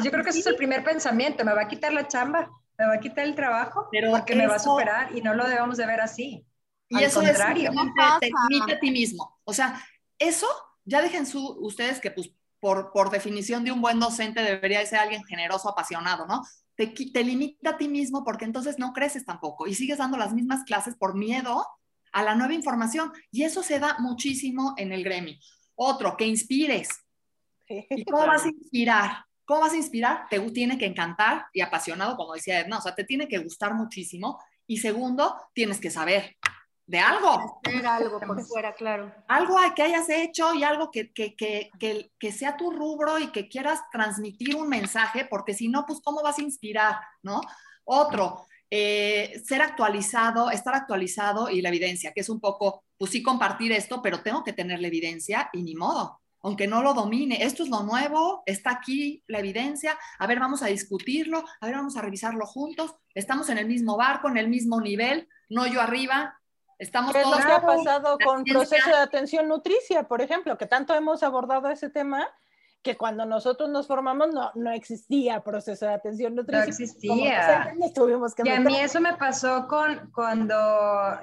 [0.01, 2.87] yo creo que ese es el primer pensamiento, me va a quitar la chamba, me
[2.87, 5.77] va a quitar el trabajo, pero porque me va a superar y no lo debemos
[5.77, 6.45] de ver así.
[6.87, 7.71] Y eso contrario.
[7.71, 8.29] es, te,
[8.67, 9.39] te a ti mismo.
[9.43, 9.81] O sea,
[10.19, 10.47] eso,
[10.85, 15.23] ya dejen su, ustedes que pues por, definición de un buen docente debería ser alguien
[15.25, 16.41] generoso, apasionado, ¿no?
[16.75, 20.33] Te, te limita a ti mismo porque entonces no creces tampoco y sigues dando las
[20.33, 21.65] mismas clases por miedo
[22.11, 23.11] a la nueva información.
[23.29, 25.35] Y eso se da muchísimo en el gremio.
[25.75, 26.89] Otro, que inspires.
[27.67, 29.25] ¿Y cómo vas a inspirar?
[29.45, 30.25] ¿Cómo vas a inspirar?
[30.29, 33.75] Te tiene que encantar y apasionado, como decía Edna, o sea, te tiene que gustar
[33.75, 34.39] muchísimo.
[34.65, 36.37] Y segundo, tienes que saber.
[36.87, 37.59] De algo.
[37.63, 39.13] Hacer algo por fuera, claro.
[39.27, 41.71] Algo que hayas hecho y algo que, que, que,
[42.19, 46.21] que, sea tu rubro y que quieras transmitir un mensaje, porque si no, pues cómo
[46.21, 47.41] vas a inspirar, ¿no?
[47.85, 53.23] Otro, eh, ser actualizado, estar actualizado y la evidencia, que es un poco, pues sí
[53.23, 57.43] compartir esto, pero tengo que tener la evidencia y ni modo, aunque no lo domine.
[57.43, 61.75] Esto es lo nuevo, está aquí la evidencia, a ver, vamos a discutirlo, a ver,
[61.75, 65.81] vamos a revisarlo juntos, estamos en el mismo barco, en el mismo nivel, no yo
[65.81, 66.39] arriba,
[66.77, 70.65] Estamos ¿Qué es lo que ha pasado con proceso de atención nutricia, por ejemplo, que
[70.65, 72.27] tanto hemos abordado ese tema
[72.85, 76.65] que cuando nosotros nos formamos no, no existía proceso de atención nutricia.
[76.65, 77.73] No existía.
[77.95, 80.55] Tuvimos que y a mí eso me pasó con cuando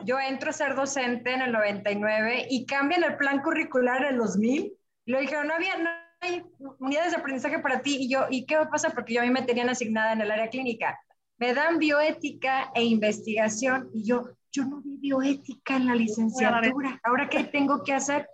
[0.04, 4.18] yo entro a ser docente en el 99 y cambian el plan curricular en el
[4.18, 4.76] 2000.
[5.04, 5.88] Y lo dijeron, no había, no
[6.20, 6.42] hay
[6.80, 7.96] unidades de aprendizaje para ti.
[8.00, 8.90] Y yo, ¿y qué pasa?
[8.90, 10.98] Porque yo a mí me tenían asignada en el área clínica.
[11.38, 17.00] Me dan bioética e investigación y yo, yo no vi bioética en la licenciatura.
[17.02, 18.28] ¿Ahora qué tengo que hacer?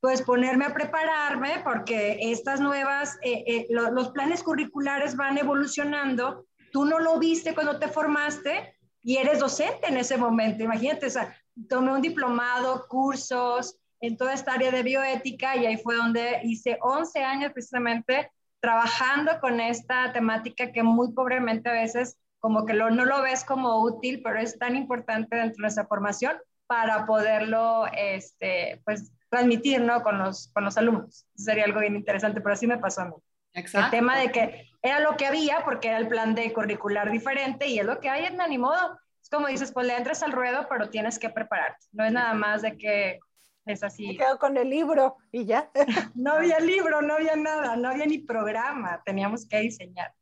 [0.00, 6.46] Pues ponerme a prepararme porque estas nuevas, eh, eh, los planes curriculares van evolucionando.
[6.72, 10.62] Tú no lo viste cuando te formaste y eres docente en ese momento.
[10.62, 11.36] Imagínate, o sea,
[11.68, 16.78] tomé un diplomado, cursos en toda esta área de bioética y ahí fue donde hice
[16.80, 23.04] 11 años precisamente trabajando con esta temática que muy pobremente a veces como que no
[23.04, 26.36] lo ves como útil, pero es tan importante dentro de nuestra formación
[26.68, 30.04] para poderlo, este, pues, transmitir, ¿no?
[30.04, 31.26] Con los, con los alumnos.
[31.34, 33.14] sería algo bien interesante, pero así me pasó a mí.
[33.52, 33.86] Exacto.
[33.86, 37.66] El tema de que era lo que había porque era el plan de curricular diferente
[37.66, 38.96] y es lo que hay, en ni modo.
[39.20, 41.84] Es como dices, pues le entras al ruedo, pero tienes que prepararte.
[41.90, 43.18] No es nada más de que
[43.64, 44.06] es así.
[44.06, 45.68] Me quedo con el libro y ya.
[46.14, 50.14] no había libro, no había nada, no había ni programa, teníamos que diseñar.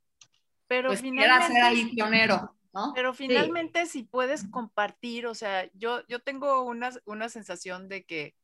[0.67, 2.55] Pero pues finalmente, ser ahí pionero.
[2.73, 2.93] ¿no?
[2.95, 8.35] Pero finalmente si puedes compartir, o sea, yo, yo tengo una, una sensación de que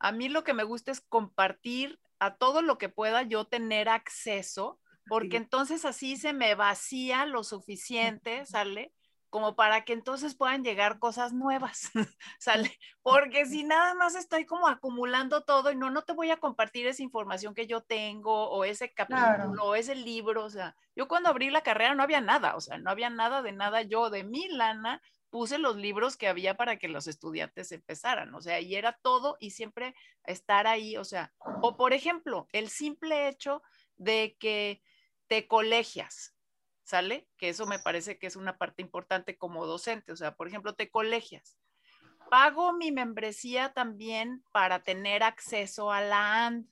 [0.00, 3.88] a mí lo que me gusta es compartir a todo lo que pueda yo tener
[3.88, 8.92] acceso, porque entonces así se me vacía lo suficiente, ¿sale?
[9.30, 11.90] Como para que entonces puedan llegar cosas nuevas,
[12.38, 12.78] ¿sale?
[13.02, 16.86] Porque si nada más estoy como acumulando todo y no, no te voy a compartir
[16.86, 21.28] esa información que yo tengo o ese capítulo o ese libro, o sea, yo cuando
[21.28, 24.24] abrí la carrera no había nada, o sea, no había nada de nada, yo de
[24.24, 28.74] mi lana puse los libros que había para que los estudiantes empezaran, o sea, y
[28.74, 33.62] era todo y siempre estar ahí, o sea, o por ejemplo, el simple hecho
[33.96, 34.82] de que
[35.26, 36.34] te colegias,
[36.88, 37.28] ¿sale?
[37.36, 40.74] Que eso me parece que es una parte importante como docente, o sea, por ejemplo,
[40.74, 41.58] te colegias.
[42.30, 46.66] Pago mi membresía también para tener acceso a la AND.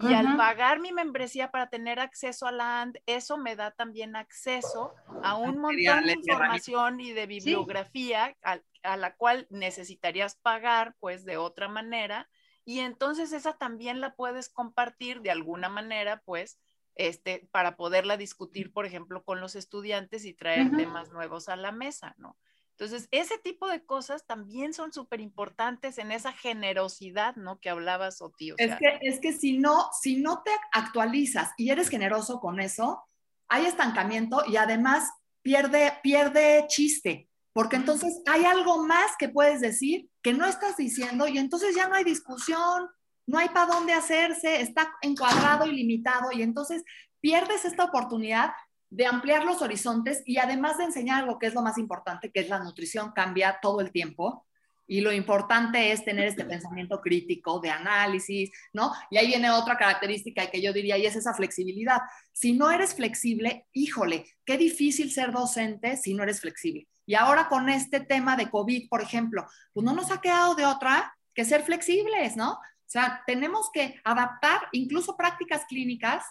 [0.00, 4.16] Y al pagar mi membresía para tener acceso a la AND, eso me da también
[4.16, 10.96] acceso a un montón de información y de bibliografía a, a, la cual necesitarías pagar
[10.98, 12.28] pues de otra manera.
[12.64, 16.58] Y entonces esa también la puedes compartir de alguna manera pues
[16.94, 21.72] este, para poderla discutir, por ejemplo, con los estudiantes y traer temas nuevos a la
[21.72, 22.36] mesa, ¿no?
[22.76, 27.60] Entonces, ese tipo de cosas también son súper importantes en esa generosidad, ¿no?
[27.60, 28.56] Que hablabas, o tío.
[28.58, 33.04] Es que, es que si no, si no te actualizas y eres generoso con eso,
[33.48, 35.08] hay estancamiento y además
[35.42, 41.28] pierde, pierde chiste, porque entonces hay algo más que puedes decir que no estás diciendo
[41.28, 42.88] y entonces ya no hay discusión,
[43.26, 46.84] no hay para dónde hacerse, está encuadrado y limitado y entonces
[47.20, 48.52] pierdes esta oportunidad
[48.90, 52.40] de ampliar los horizontes y además de enseñar algo que es lo más importante, que
[52.40, 54.46] es la nutrición, cambia todo el tiempo.
[54.86, 58.92] Y lo importante es tener este pensamiento crítico de análisis, ¿no?
[59.10, 62.02] Y ahí viene otra característica que yo diría, y es esa flexibilidad.
[62.32, 66.86] Si no eres flexible, híjole, qué difícil ser docente si no eres flexible.
[67.06, 70.66] Y ahora con este tema de COVID, por ejemplo, pues no nos ha quedado de
[70.66, 72.58] otra que ser flexibles, ¿no?
[72.94, 76.24] O sea, tenemos que adaptar incluso prácticas clínicas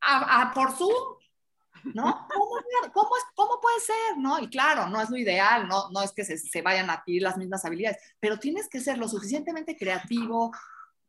[0.00, 1.18] a, por Zoom,
[1.92, 2.26] ¿no?
[2.32, 4.16] ¿Cómo, ¿Cómo, puede ser?
[4.16, 4.38] ¿no?
[4.38, 7.36] Y claro, no es lo ideal, no, no es que se, vayan a adquirir las
[7.36, 10.52] mismas habilidades, pero tienes que ser lo suficientemente creativo,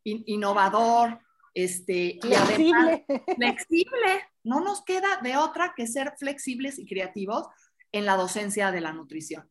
[0.04, 1.22] innovador,
[1.54, 3.06] este, flexible.
[3.34, 4.30] flexible.
[4.44, 7.48] No nos queda de otra que ser flexibles y creativos
[7.94, 9.50] en la docencia de la nutrición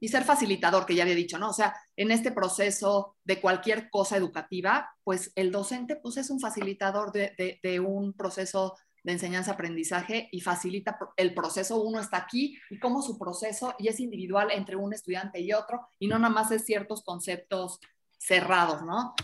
[0.00, 1.50] y ser facilitador, que ya había dicho, ¿no?
[1.50, 6.40] O sea, en este proceso de cualquier cosa educativa, pues el docente pues es un
[6.40, 11.82] facilitador de, un proceso de enseñanza-aprendizaje y facilita el proceso.
[11.82, 15.86] Uno está aquí y cómo su proceso y es individual entre un estudiante y otro
[15.98, 17.78] y no nada más es ciertos conceptos
[18.18, 19.14] cerrados, ¿no?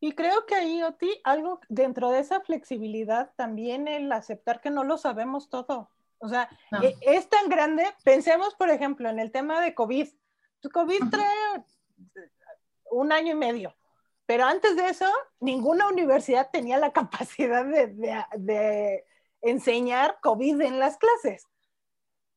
[0.00, 4.82] Y creo que ahí, Oti, algo dentro de esa flexibilidad también el aceptar que no
[4.82, 5.90] lo sabemos todo.
[6.18, 6.48] O sea,
[6.82, 10.08] e, es tan grande, pensemos por ejemplo en el tema de COVID
[10.70, 11.64] COVID trae
[12.90, 13.74] un año y medio,
[14.26, 19.04] pero antes de eso, ninguna universidad tenía la capacidad de,
[19.42, 21.46] enseñar COVID en las clases.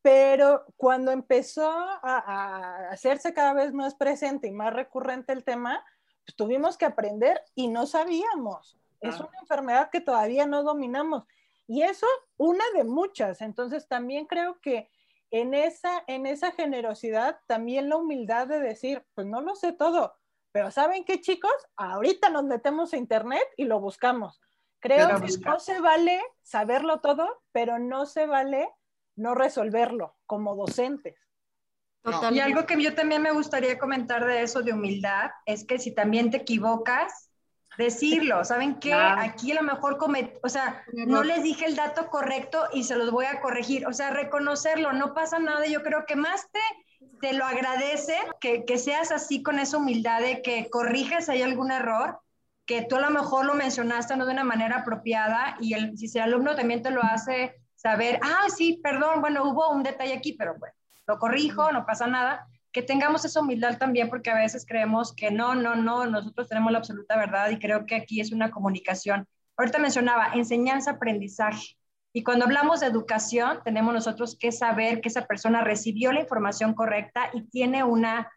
[0.01, 5.83] Pero cuando empezó a, hacerse cada vez más presente y más recurrente el tema,
[6.25, 8.77] pues tuvimos que aprender y no sabíamos.
[9.01, 11.23] Es una enfermedad que todavía no dominamos.
[11.67, 12.07] Y eso,
[12.37, 13.41] una de muchas.
[13.41, 14.89] Entonces, también creo que
[15.31, 20.15] en esa, en esa generosidad, también la humildad de decir, pues no lo sé todo,
[20.51, 21.51] pero ¿saben qué, chicos?
[21.75, 24.39] Ahorita nos metemos a internet y lo buscamos.
[24.79, 28.69] Creo que no se vale saberlo todo, pero no se vale
[29.17, 31.15] no resolverlo como docentes.
[32.31, 35.93] Y algo que yo también me gustaría comentar de eso de humildad es que si
[35.93, 37.31] también te equivocas,
[37.77, 38.43] decirlo.
[38.43, 38.93] ¿Saben qué?
[38.93, 42.95] Aquí a lo mejor, comet o sea, no les dije el dato correcto y se
[42.95, 43.87] los voy a corregir.
[43.87, 45.65] O sea, reconocerlo, no pasa nada.
[45.65, 46.59] Yo creo que más te,
[47.21, 51.71] te lo agradece que, que seas así con esa humildad de que corriges ahí algún
[51.71, 52.19] error,
[52.65, 56.17] que tú a lo mejor lo mencionaste no de una manera apropiada y el, si
[56.17, 60.33] el alumno también te lo hace saber, ah, sí, perdón, bueno, hubo un detalle aquí,
[60.33, 60.73] pero bueno,
[61.05, 65.31] lo corrijo, no pasa nada que tengamos esa humildad también, porque a veces creemos que
[65.31, 69.25] no, no, no, nosotros tenemos la absoluta verdad y creo que aquí es una comunicación.
[69.55, 71.77] Ahorita mencionaba enseñanza, aprendizaje.
[72.11, 76.73] Y cuando hablamos de educación, tenemos nosotros que saber que esa persona recibió la información
[76.73, 78.29] correcta y tiene una,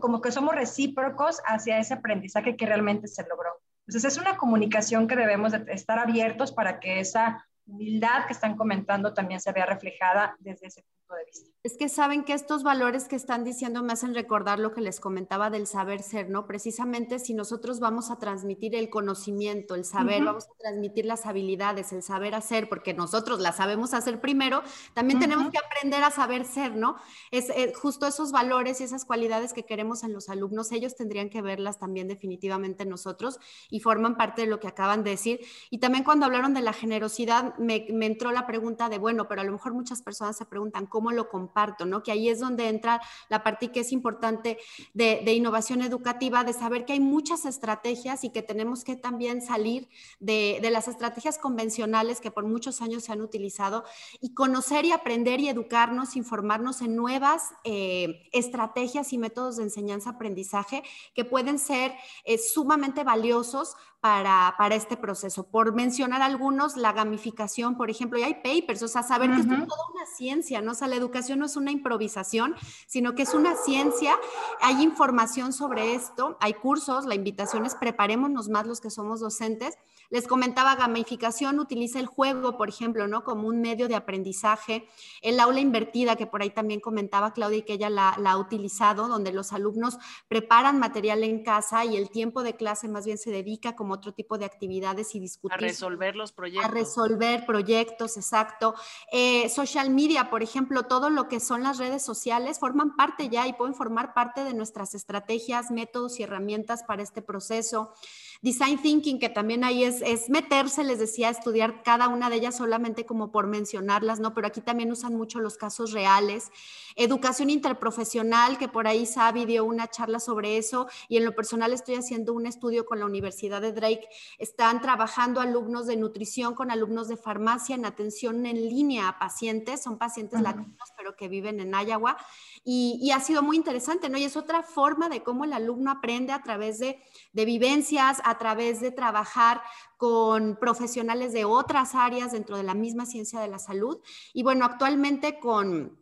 [0.00, 3.50] como que somos recíprocos hacia ese aprendizaje que realmente se logró.
[3.86, 8.56] Entonces es una comunicación que debemos de estar abiertos para que esa humildad que están
[8.56, 11.48] comentando también se vea reflejada desde ese punto de vista.
[11.64, 15.00] Es que saben que estos valores que están diciendo me hacen recordar lo que les
[15.00, 16.46] comentaba del saber ser, ¿no?
[16.46, 21.92] Precisamente si nosotros vamos a transmitir el conocimiento, el saber, vamos a transmitir las habilidades,
[21.92, 24.62] el saber hacer, porque nosotros las sabemos hacer primero,
[24.94, 26.96] también tenemos que aprender a saber ser, ¿no?
[27.30, 31.28] Es, eh, justo esos valores y esas cualidades que queremos en los alumnos, ellos tendrían
[31.28, 35.40] que verlas también definitivamente en nosotros y forman parte de lo que acaban de decir.
[35.70, 39.40] Y también cuando hablaron de la generosidad, me, me entró la pregunta de, bueno, pero
[39.40, 41.86] a lo mejor muchas personas se preguntan, ¿cómo lo comparto?
[41.86, 42.02] ¿no?
[42.02, 44.58] Que ahí es donde entra la parte que es importante
[44.94, 49.88] de, innovación educativa, de saber que hay muchas estrategias y que tenemos que también salir
[50.20, 53.84] de, las estrategias convencionales que por muchos años se han utilizado
[54.20, 60.82] y conocer y aprender y educarnos, informarnos en nuevas eh, estrategias y métodos de enseñanza-aprendizaje
[61.14, 65.48] que pueden ser eh, sumamente valiosos para, este proceso.
[65.48, 69.54] Por mencionar algunos, la gamificación, por ejemplo, y hay papers, o sea, saber que esto
[69.54, 70.72] es toda una ciencia, ¿no?
[70.72, 72.54] O sea, la educación no es una improvisación,
[72.86, 74.14] sino que es una ciencia,
[74.60, 79.76] hay información sobre esto, hay cursos, la invitación es preparémonos más los que somos docentes.
[80.10, 83.24] Les comentaba, gamificación utiliza el juego, por ejemplo, ¿no?
[83.24, 84.88] Como un medio de aprendizaje.
[85.20, 88.38] El aula invertida, que por ahí también comentaba Claudia y que ella la, la ha
[88.38, 93.18] utilizado, donde los alumnos preparan material en casa y el tiempo de clase más bien
[93.18, 95.54] se dedica como otro tipo de actividades y discutir.
[95.54, 96.64] A resolver los proyectos.
[96.64, 98.74] A resolver proyectos, exacto.
[99.12, 103.46] Eh, social media, por ejemplo, todo lo que son las redes sociales forman parte ya
[103.46, 107.92] y pueden formar parte de nuestras estrategias, métodos y herramientas para este proceso.
[108.40, 112.56] Design Thinking, que también ahí es, es meterse, les decía, estudiar cada una de ellas
[112.56, 114.32] solamente como por mencionarlas, ¿no?
[114.32, 116.52] Pero aquí también usan mucho los casos reales.
[116.94, 121.72] Educación interprofesional, que por ahí Sabi dio una charla sobre eso y en lo personal
[121.72, 124.08] estoy haciendo un estudio con la Universidad de Drake.
[124.38, 129.82] Están trabajando alumnos de nutrición con alumnos de farmacia en atención en línea a pacientes,
[129.82, 132.16] son pacientes latinos que viven en Iowa
[132.64, 134.18] y, ha sido muy interesante, ¿no?
[134.18, 136.98] Y es otra forma de cómo el alumno aprende a través de
[137.32, 139.62] vivencias, a través de trabajar
[139.96, 144.00] con profesionales de otras áreas dentro de la misma ciencia de la salud.
[144.32, 145.98] Y bueno, actualmente con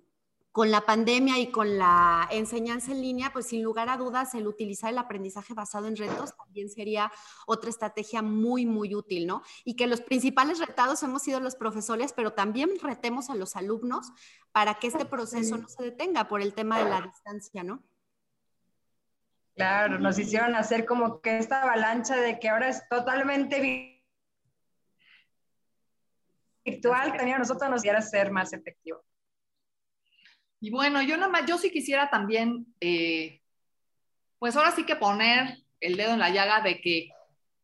[0.57, 4.47] con la pandemia y con la enseñanza en línea, pues sin lugar a dudas el
[4.47, 7.13] utilizar el aprendizaje basado en retos también sería
[7.47, 9.43] otra estrategia muy, muy útil, ¿no?
[9.67, 14.11] Y que los principales retados hemos sido los profesores, pero también retemos a los alumnos
[14.51, 17.85] para que este proceso no se detenga por el tema de la distancia, ¿no?
[19.57, 24.01] Claro, nos hicieron hacer como que esta avalancha de que ahora es totalmente
[26.65, 29.05] virtual, tenía nosotros nos a ser más efectivo.
[30.61, 33.43] Y bueno, yo más, yo sí quisiera también, eh,
[34.39, 37.11] pues ahora sí que poner el dedo en la llaga de que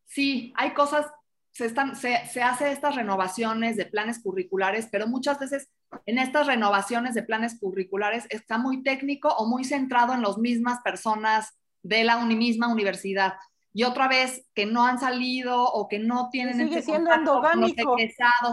[0.05, 1.07] sí, hay cosas,
[1.51, 5.69] se, están, se, se hace estas renovaciones de planes curriculares, pero muchas veces
[6.05, 10.79] en estas renovaciones de planes curriculares está muy técnico o muy centrado en las mismas
[10.81, 13.33] personas de la misma universidad.
[13.73, 16.55] Y otra vez, que no han salido o que no tienen...
[16.55, 17.95] Sigue este siendo endogámico.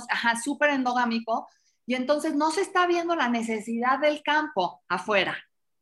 [0.09, 1.47] ajá, súper endogámico
[1.91, 5.37] y entonces no se está viendo la necesidad del campo afuera,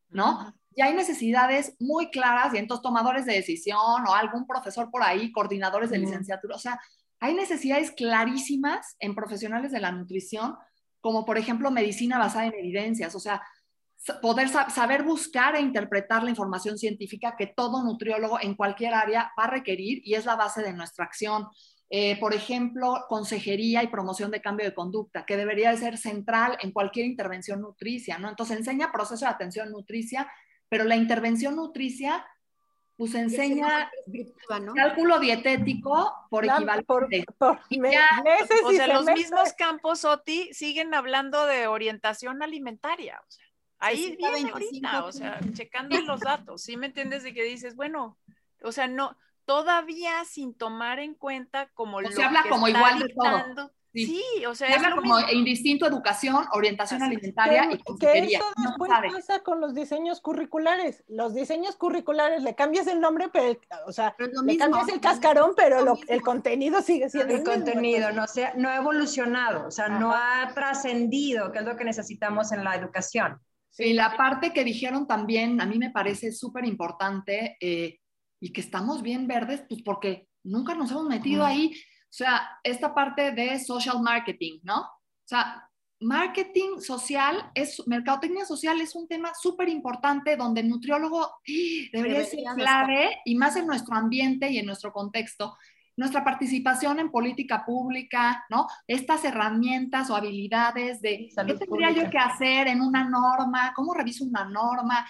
[0.09, 0.55] ¿no?
[0.79, 5.33] y hay necesidades muy claras y entonces tomadores de decisión o algún profesor por ahí,
[5.33, 6.81] coordinadores de licenciatura, o sea,
[7.19, 10.57] hay necesidades clarísimas en profesionales de la nutrición,
[11.01, 13.43] como por ejemplo medicina basada en evidencias, o sea,
[14.23, 19.45] poder saber buscar e interpretar la información científica que todo nutriólogo en cualquier área va
[19.45, 21.49] a requerir y es la base de nuestra acción.
[21.91, 26.59] Eh, por ejemplo, consejería y promoción de cambio de conducta, que debería de ser central
[26.61, 28.29] en cualquier intervención nutricia, ¿no?
[28.29, 30.31] Entonces enseña proceso de atención nutricia,
[30.69, 32.27] pero la intervención nutricia
[32.99, 33.89] pues enseña
[34.75, 37.25] cálculo dietético por equivalente.
[37.39, 43.23] o sea, los mismos campos OTI siguen hablando de orientación alimentaria.
[43.25, 43.45] O sea,
[43.79, 47.23] ahí viene ahorita, o sea, checando los datos, ¿sí me entiendes?
[47.23, 48.19] De que dices, bueno,
[48.63, 49.17] o sea, no,
[49.49, 53.73] todavía sin tomar en cuenta como lo se habla como igual de todo.
[53.95, 54.23] Sí.
[54.47, 58.39] o sea, se habla como indistinto educación, orientación alimentaria y consejería.
[58.39, 61.03] Que eso después pasa con los diseños curriculares.
[61.09, 65.99] Los diseños curriculares le cambias el nombre, pero, o sea, le cambias el cascarón, pero
[66.07, 70.53] el contenido sigue siendo el, contenido, no, sea, no ha evolucionado, o sea, no ha
[70.55, 73.41] trascendido, que es lo que necesitamos en la educación.
[73.71, 77.99] Sí, la parte que dijeron también, a mí me parece súper importante, eh,
[78.41, 81.73] y que estamos bien verdes, pues porque nunca nos hemos metido ahí.
[81.75, 84.81] O sea, esta parte de social marketing, ¿no?
[84.81, 85.69] O sea,
[86.01, 91.29] marketing social, es, mercadotecnia social es un tema súper importante donde el nutriólogo
[91.93, 95.57] debería ser clave y más en nuestro ambiente y en nuestro contexto.
[95.97, 98.69] Nuestra participación en política pública, ¿no?
[98.87, 104.25] Estas herramientas o habilidades de qué tendría yo que hacer en una norma, cómo reviso
[104.25, 105.05] una norma,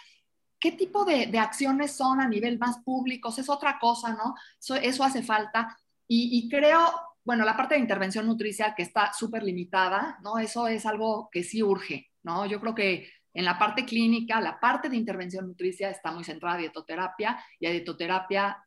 [0.60, 3.32] ¿Qué tipo de, acciones son a nivel más público?
[3.36, 4.34] Es otra cosa, ¿no?
[4.82, 5.76] Eso, hace falta.
[6.08, 6.90] Y, creo,
[7.24, 10.38] bueno, la parte de intervención nutricia que está súper limitada, ¿no?
[10.38, 12.46] Eso es algo que sí urge, ¿no?
[12.46, 16.56] Yo creo que en la parte clínica, la parte de intervención nutricia está muy centrada
[16.56, 18.64] a dietoterapia y a dietoterapia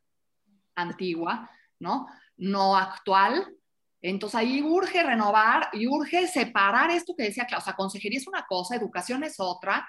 [0.74, 2.06] antigua, ¿no?
[2.38, 3.54] No actual.
[4.00, 8.46] Entonces ahí urge renovar y urge separar esto que decía, o sea, consejería es una
[8.46, 9.86] cosa, educación es otra,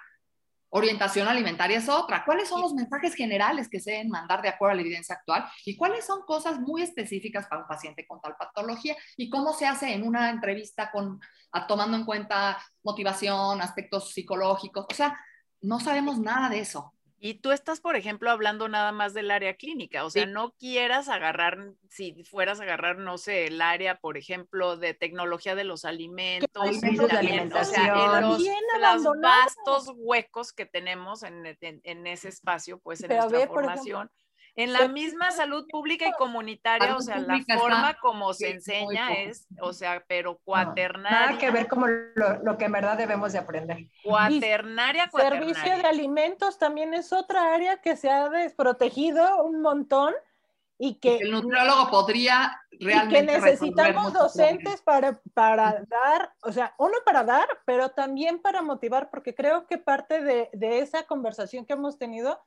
[0.76, 2.26] Orientación alimentaria es otra.
[2.26, 5.46] ¿Cuáles son los mensajes generales que se deben mandar de acuerdo a la evidencia actual?
[5.66, 8.96] ¿Y cuáles son cosas muy específicas para un paciente con tal patología?
[9.16, 11.20] ¿Y cómo se hace en una entrevista con,
[11.68, 14.88] tomando en cuenta motivación, aspectos psicológicos?
[14.92, 15.16] O sea,
[15.62, 16.93] no sabemos nada de eso.
[17.26, 21.08] Y tú estás, por ejemplo, hablando nada más del área clínica, o sea, no quieras
[21.08, 25.86] agarrar, si fueras a agarrar, no sé, el área, por ejemplo, de tecnología de los
[25.86, 33.02] alimentos, de alimentación, o sea, los vastos huecos que tenemos en, en, ese espacio, pues
[33.04, 34.12] en nuestra formación.
[34.56, 39.48] En la misma salud pública y comunitaria, o sea, la forma como se enseña es,
[39.60, 41.20] o sea, pero cuaternaria.
[41.28, 43.78] nada que ver como lo, que en verdad debemos de aprender.
[44.04, 45.54] Cuaternaria, cuaternaria.
[45.56, 50.14] Servicio de alimentos también es otra área que se ha desprotegido un montón
[50.78, 51.18] y que...
[51.18, 53.24] el nutriólogo podría realmente...
[53.24, 58.62] Y que necesitamos docentes para, para dar, o sea, uno para dar, pero también para
[58.62, 62.40] motivar, porque creo que parte de, de esa conversación que hemos tenido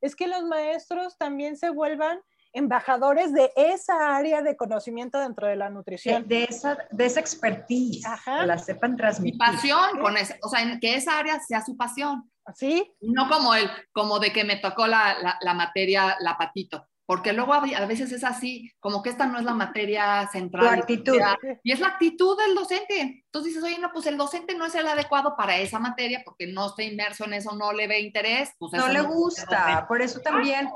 [0.00, 2.20] es que los maestros también se vuelvan
[2.52, 6.26] embajadores de esa área de conocimiento dentro de la nutrición.
[6.26, 9.38] De, esa, de esa expertise, que la sepan transmitir.
[9.38, 12.30] pasión con eso, o sea, que esa área sea su pasión.
[12.56, 12.92] ¿Sí?
[13.00, 17.32] No como el, como de que me tocó la, la, la materia, la patito porque
[17.32, 20.64] luego a veces es así, como que esta no es la materia central.
[20.64, 21.18] La actitud.
[21.64, 23.24] Y es la actitud del docente.
[23.24, 26.46] Entonces dices, oye, no, pues el docente no es el adecuado para esa materia porque
[26.46, 28.52] no está inmerso en eso, no le ve interés.
[28.60, 30.70] Pues no le gusta, por eso también,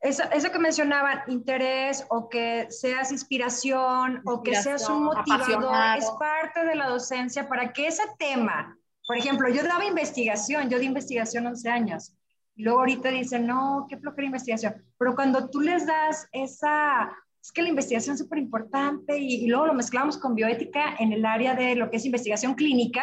[0.00, 6.10] eso, eso, que mencionaban, interés o que seas inspiración, o que seas un motivador, es
[6.18, 8.74] parte de la docencia para que ese tema,
[9.06, 12.14] por ejemplo, yo daba investigación, yo di investigación 11 años
[12.56, 14.74] luego ahorita dicen, no, qué flojera investigación.
[14.98, 19.66] Pero cuando tú les das esa, es que la investigación es súper importante y, luego
[19.66, 23.02] lo mezclamos con bioética en el área de lo que es investigación clínica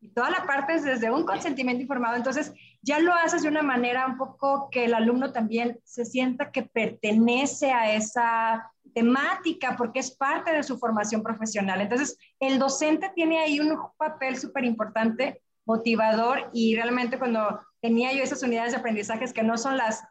[0.00, 2.16] y toda la parte es desde un consentimiento informado.
[2.16, 6.52] Entonces, ya lo haces de una manera un poco que el alumno también se sienta
[6.52, 11.80] que pertenece a esa temática porque es parte de su formación profesional.
[11.80, 18.22] Entonces, el docente tiene ahí un papel súper importante, motivador y realmente cuando tenía yo
[18.22, 20.02] esas unidades de aprendizajes que no son las,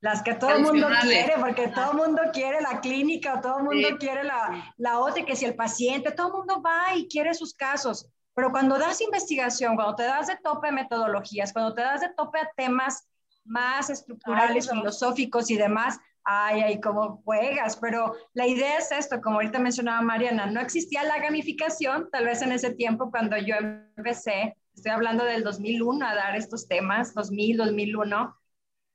[0.00, 3.64] las que todo el mundo quiere, porque todo el mundo quiere la clínica, todo el
[3.64, 7.32] mundo quiere la, la otra, que si el paciente, todo el mundo va y quiere
[7.32, 8.08] sus casos.
[8.34, 12.08] Pero cuando das investigación, cuando te das de tope a metodologías, cuando te das de
[12.16, 13.08] tope a temas
[13.44, 19.36] más estructurales, filosóficos y demás, ay, ay, cómo juegas, pero la idea es esto, como
[19.36, 23.56] ahorita mencionaba Mariana, no existía la gamificación, tal vez en ese tiempo cuando yo
[23.96, 28.36] empecé, estoy hablando del 2001 a dar estos temas, 2000, 2001,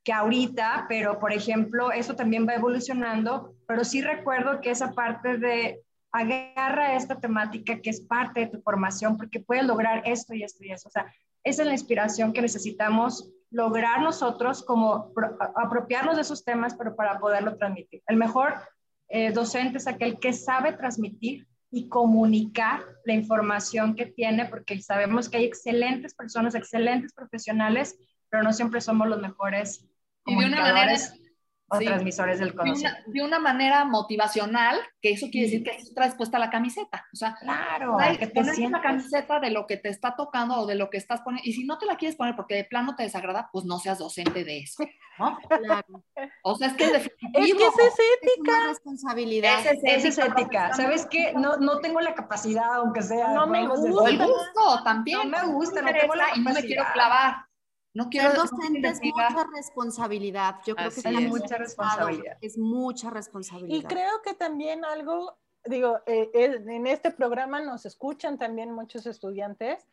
[0.03, 5.38] que ahorita, pero por ejemplo, eso también va evolucionando, pero sí recuerdo que esa parte
[5.38, 10.43] de agarra esta temática que es parte de tu formación porque puedes lograr esto y
[10.43, 10.88] esto y eso.
[10.88, 11.13] O sea,
[11.43, 15.13] esa es la inspiración que necesitamos lograr nosotros como
[15.55, 18.01] apropiarnos de esos temas, pero para poderlo transmitir.
[18.07, 18.55] El mejor
[19.09, 25.30] eh, docente es aquel que sabe transmitir y comunicar la información que tiene, porque sabemos
[25.30, 27.97] que hay excelentes personas, excelentes profesionales,
[28.30, 29.86] pero no siempre somos los mejores
[30.24, 31.13] comunicadores
[31.70, 32.99] o transmisores del conocimiento.
[33.07, 37.05] De una, manera motivacional, que eso quiere decir que estás puesta la camiseta.
[37.13, 40.65] O sea, claro, que te pones la camiseta de lo que te está tocando o
[40.65, 41.47] de lo que estás poniendo.
[41.47, 43.99] Y si no te la quieres poner porque de plano te desagrada, pues no seas
[43.99, 44.84] docente de eso,
[45.20, 45.38] ¿no?
[45.47, 46.03] Claro.
[46.43, 48.57] O sea, es que es Es que esa es ética.
[48.61, 49.59] Es responsabilidad.
[49.59, 50.74] Esa es, ética.
[50.74, 51.34] ¿Sabes qué?
[51.34, 53.30] No, no tengo la capacidad, aunque sea.
[53.34, 53.91] No me gusta.
[53.91, 55.30] O el gusto también.
[55.30, 56.36] No me gusta, no tengo la capacidad.
[56.36, 57.47] Y no me quiero clavar.
[57.98, 60.58] No quiero Ser docente es mucha responsabilidad.
[60.68, 62.38] Yo creo que es mucha responsabilidad.
[62.41, 63.76] Es mucha responsabilidad.
[63.76, 69.88] Y creo que también algo, digo, eh, en este programa nos escuchan también muchos estudiantes,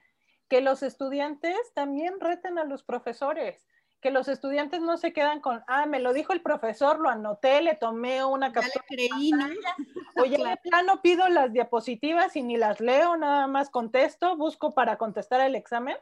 [0.48, 3.66] que los estudiantes también reten a los profesores
[4.02, 7.62] que los estudiantes no se quedan con, ah, me lo dijo el profesor, lo anoté,
[7.62, 8.84] le tomé una captura.
[8.90, 9.46] Ya le creí, ¿no?
[10.22, 14.98] Oye, de plano pido las diapositivas y ni las leo, nada más contesto, busco para
[14.98, 15.96] contestar el examen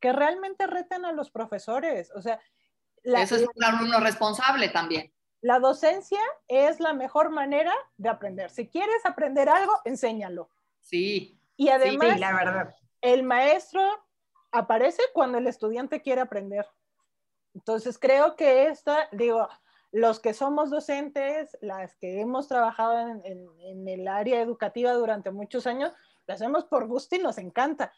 [0.00, 2.10] que realmente reten a los profesores.
[2.14, 2.40] O sea,
[3.02, 5.12] eso es un alumno responsable también.
[5.40, 8.50] La docencia es la mejor manera de aprender.
[8.50, 10.50] Si quieres aprender algo, enséñalo.
[10.80, 11.38] Sí.
[11.56, 12.74] Y además, la verdad.
[13.00, 13.82] el maestro
[14.50, 16.66] aparece cuando el estudiante quiere aprender.
[17.54, 19.48] Entonces, creo que esta, digo,
[19.92, 25.66] los que somos docentes, las que hemos trabajado en, en el área educativa durante muchos
[25.66, 25.92] años,
[26.26, 27.92] lo hacemos por gusto y nos encanta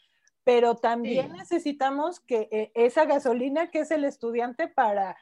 [0.49, 5.15] pero también necesitamos que eh, esa gasolina que es el estudiante para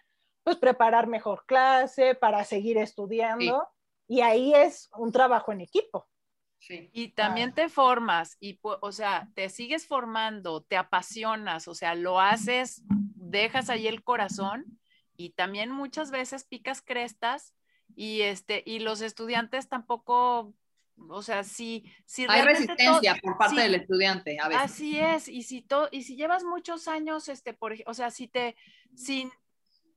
[0.44, 3.66] pues preparar mejor clase, para seguir estudiando,
[4.06, 6.06] y ahí es un trabajo en equipo.
[6.60, 6.90] Sí.
[6.92, 12.20] Y también te formas, y o sea, te sigues formando, te apasionas, o sea, lo
[12.20, 12.84] haces,
[13.16, 14.78] dejas ahí el corazón
[15.16, 17.52] y también muchas veces picas crestas
[17.96, 20.54] y este y los estudiantes tampoco
[21.08, 24.64] o sea, si, si hay resistencia por parte del estudiante a veces.
[24.64, 28.28] Así es, y si to, y si llevas muchos años, este, por, o sea, si
[28.28, 28.56] te,
[28.94, 29.30] si,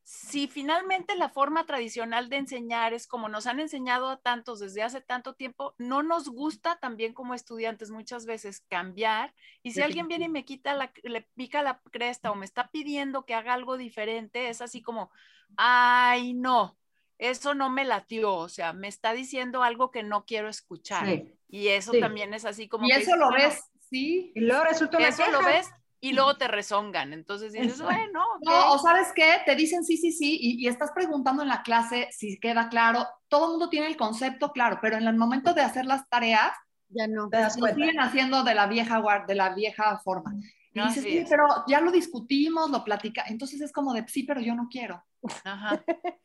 [0.04, 4.82] si finalmente la forma tradicional de enseñar es como nos han enseñado a tantos desde
[4.82, 9.36] hace tanto tiempo, no nos gusta también como estudiantes muchas veces cambiar.
[9.62, 12.72] Y si alguien viene y me quita la, le pica la cresta o me está
[12.72, 15.12] pidiendo que haga algo diferente, es así como,
[15.56, 16.79] ay, no,
[17.20, 21.26] eso no me latió, o sea, me está diciendo algo que no quiero escuchar.
[21.48, 22.88] y eso también es así como...
[22.88, 24.32] Y eso lo ves, sí.
[24.34, 27.14] Y luego resulta una Eso lo ves y luego te rezongan.
[27.14, 28.24] Entonces dices, bueno.
[28.42, 32.08] No, o sabes qué, te dicen sí, sí, sí, y, estás preguntando en la clase
[32.12, 33.06] si queda claro.
[33.28, 36.52] Todo el mundo tiene el concepto claro, pero en el momento de hacer las tareas,
[36.88, 37.30] ya no.
[37.30, 40.34] Te siguen haciendo de la vieja de la vieja forma.
[40.74, 43.24] Y dices, sí, pero ya lo discutimos, lo platica.
[43.28, 45.04] Entonces es como de, sí, pero yo no quiero.
[45.44, 45.82] Ajá.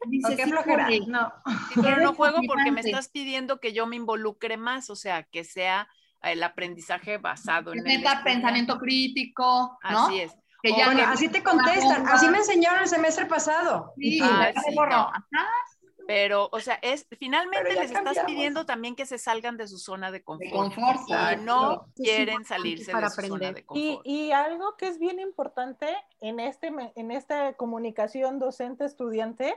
[0.07, 0.89] Dice, ¿Qué flojera?
[1.07, 1.33] No.
[1.83, 5.45] pero no juego porque me estás pidiendo que yo me involucre más, o sea, que
[5.45, 5.89] sea
[6.23, 10.07] el aprendizaje basado en el pensamiento crítico, ¿no?
[10.07, 10.33] Así es.
[10.63, 13.93] Que ya bueno, así te contestan, así me enseñaron el semestre pasado.
[13.99, 15.13] Sí, ah, sí, no.
[16.07, 20.11] Pero, o sea, es finalmente les estás pidiendo también que se salgan de su zona
[20.11, 20.73] de confort.
[20.79, 24.07] y no quieren salirse de su zona de confort.
[24.07, 25.89] Y, algo que es bien importante
[26.21, 29.57] en, este, en esta comunicación docente-estudiante,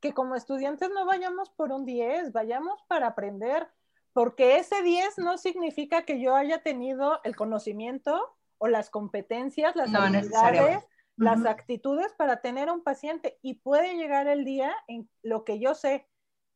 [0.00, 3.68] que como estudiantes no vayamos por un 10, vayamos para aprender,
[4.12, 9.94] porque ese 10 no significa que yo haya tenido el conocimiento o las competencias, las
[9.94, 10.84] habilidades
[11.16, 15.74] las actitudes para tener un paciente y puede llegar el día en lo que yo
[15.74, 16.06] sé,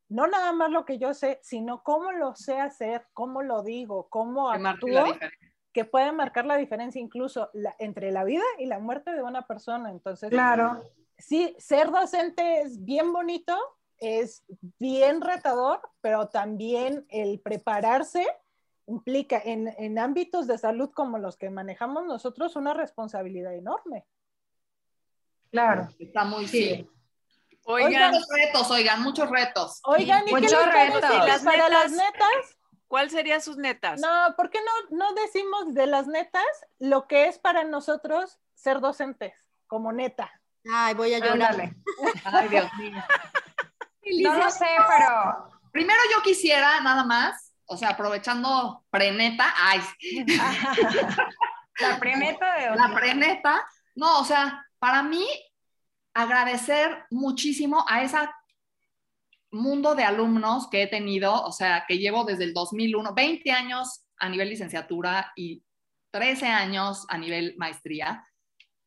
[0.09, 4.09] no nada más lo que yo sé, sino cómo lo sé hacer, cómo lo digo,
[4.11, 5.05] cómo actúo,
[5.73, 7.49] que puede marcar la diferencia incluso
[7.79, 9.91] entre la vida y la muerte de una persona.
[9.91, 10.83] Entonces, claro.
[11.17, 13.57] Sí, ser docente es bien bonito,
[13.99, 14.43] es
[14.79, 18.27] bien retador, pero también el prepararse
[18.87, 24.07] implica en, en ámbitos de salud como los que manejamos nosotros una responsabilidad enorme.
[25.51, 25.89] Claro.
[25.99, 26.89] Está muy sí.
[27.65, 29.81] Oigan, muchos retos, oigan, muchos retos.
[29.85, 31.01] Oigan, ¿y muchos retos.
[31.01, 32.59] Las para las netas?
[32.89, 34.01] ¿Cuáles serían sus netas?
[34.01, 36.43] No, ¿por qué no, no decimos de las netas
[36.79, 39.33] lo que es para nosotros ser docentes,
[39.69, 40.33] como neta?
[40.69, 41.73] Ay, voy a llorar.
[42.25, 43.03] Ay, Dios mío.
[44.23, 45.51] no lo sé, pero...
[45.71, 49.81] Primero yo quisiera, nada más, o sea, aprovechando preneta, ay,
[51.81, 53.67] La preneta de La preneta.
[53.95, 55.25] No, o sea, para mí,
[56.13, 58.17] agradecer muchísimo a ese
[59.53, 64.05] mundo de alumnos que he tenido, o sea, que llevo desde el 2001, 20 años
[64.19, 65.63] a nivel licenciatura y
[66.11, 68.25] 13 años a nivel maestría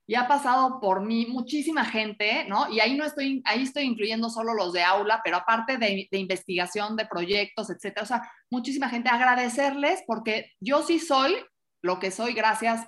[0.05, 2.69] y ha pasado por mí muchísima gente, ¿no?
[2.69, 6.97] Y ahí no estoy, ahí estoy incluyendo solo los de aula, pero aparte de, investigación,
[6.97, 11.35] de proyectos, etcétera, o sea, muchísima gente, agradecerles porque yo sí soy
[11.81, 12.85] lo que soy gracias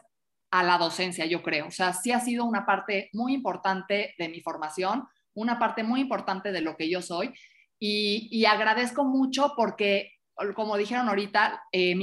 [0.60, 1.68] a la docencia, yo creo.
[1.68, 6.01] O sea, sí ha sido una parte muy importante de mi formación, una parte muy
[6.01, 7.34] importante de lo que yo soy.
[7.80, 10.14] Y, y agradezco mucho porque,
[10.56, 11.95] como dijeron ahorita, eh,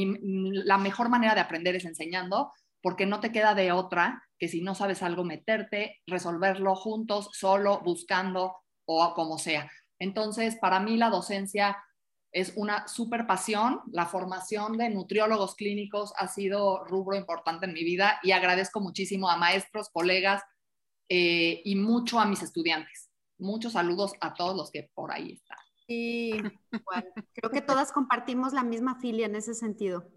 [0.65, 4.61] la mejor manera de aprender es enseñando, porque no te queda de otra que si
[4.61, 9.71] no sabes algo, meterte, resolverlo juntos, solo, buscando o como sea.
[9.99, 11.77] Entonces, para mí la docencia
[12.33, 13.81] es una super pasión.
[13.93, 19.29] La formación de nutriólogos clínicos ha sido rubro importante en mi vida y agradezco muchísimo
[19.29, 20.43] a maestros, colegas
[21.09, 23.11] eh, y mucho a mis estudiantes.
[23.39, 25.59] Muchos saludos a todos los que por ahí están.
[25.87, 26.33] Sí,
[27.35, 30.09] creo que todas compartimos la misma filia en ese sentido.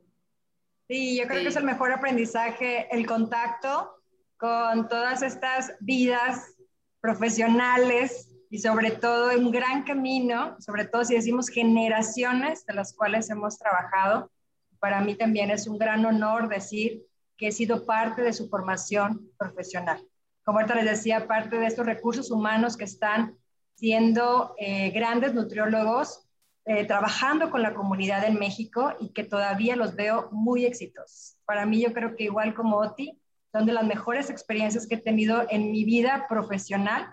[0.88, 3.92] Sí, yo creo que es el mejor aprendizaje, el contacto
[4.38, 6.56] con todas estas vidas
[7.02, 13.30] profesionales y sobre todo un gran camino, sobre todo si decimos generaciones de las cuales
[13.30, 14.32] hemos trabajado.
[14.80, 17.04] Para mí también es un gran honor decir
[17.38, 20.02] que he sido parte de su formación profesional.
[20.44, 23.36] Como ahorita les decía, parte de estos recursos humanos que están
[23.76, 26.26] siendo eh, grandes nutriólogos,
[26.66, 31.38] eh, trabajando con la comunidad en México y que todavía los veo muy exitosos.
[31.46, 33.20] Para mí yo creo que igual como Oti,
[33.52, 37.08] son de las mejores experiencias que he tenido en mi vida profesional.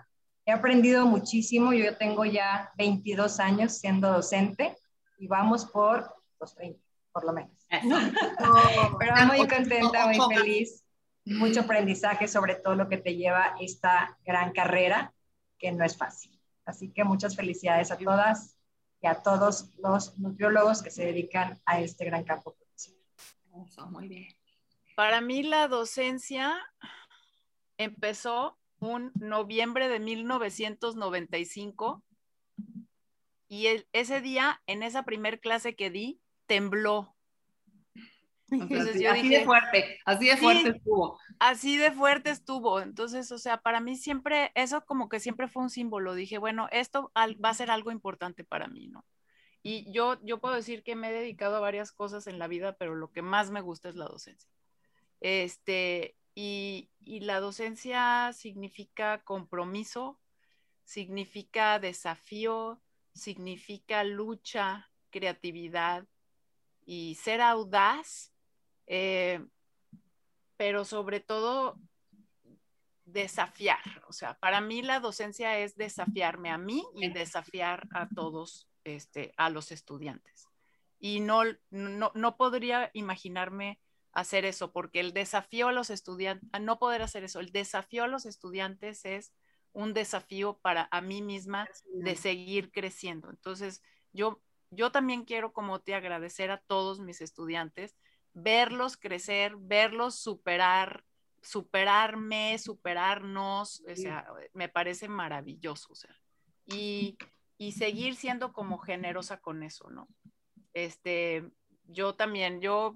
[0.45, 4.77] He aprendido muchísimo, yo tengo ya 22 años siendo docente
[5.17, 6.79] y vamos por los 30,
[7.13, 7.65] por lo menos.
[8.99, 10.83] Pero muy contenta, muy feliz,
[11.25, 15.13] mucho aprendizaje sobre todo lo que te lleva esta gran carrera,
[15.57, 16.37] que no es fácil.
[16.65, 18.57] Así que muchas felicidades a todas
[19.01, 23.03] y a todos los nutriólogos que se dedican a este gran campo profesional.
[23.91, 24.27] Muy bien.
[24.95, 26.55] Para mí la docencia
[27.77, 32.03] empezó un noviembre de 1995
[33.47, 37.15] y ese día, en esa primer clase que di, tembló.
[38.49, 41.19] Entonces así, de fuerte, así de fuerte estuvo.
[41.39, 42.81] Así de fuerte estuvo.
[42.81, 46.13] Entonces, o sea, para mí siempre, eso como que siempre fue un símbolo.
[46.13, 49.05] Dije, bueno, esto va a ser algo importante para mí, ¿no?
[49.63, 52.75] Y yo, yo puedo decir que me he dedicado a varias cosas en la vida,
[52.77, 54.51] pero lo que más me gusta es la docencia.
[55.21, 60.19] Este, y, la docencia significa compromiso,
[60.83, 62.81] significa desafío,
[63.13, 66.07] significa lucha, creatividad
[66.85, 68.33] y ser audaz,
[68.87, 69.45] eh,
[70.57, 71.79] pero sobre todo
[73.05, 74.03] desafiar.
[74.07, 79.33] O sea, para mí la docencia es desafiarme a mí y desafiar a todos, este,
[79.37, 80.47] a los estudiantes.
[80.99, 83.79] Y no, no, no podría imaginarme
[84.13, 88.03] hacer eso, porque el desafío a los estudiantes, a no poder hacer eso, el desafío
[88.03, 89.33] a los estudiantes es
[89.73, 93.31] un desafío para a mí misma de seguir creciendo.
[93.31, 97.97] Entonces, yo, yo también quiero como te agradecer a todos mis estudiantes,
[98.33, 101.03] verlos crecer, verlos superar,
[101.41, 106.15] superarme, superarnos, o sea, me parece maravilloso, o sea,
[106.67, 107.17] y,
[107.57, 110.07] y seguir siendo como generosa con eso, ¿no?
[110.73, 111.43] Este,
[111.87, 112.95] yo también, yo,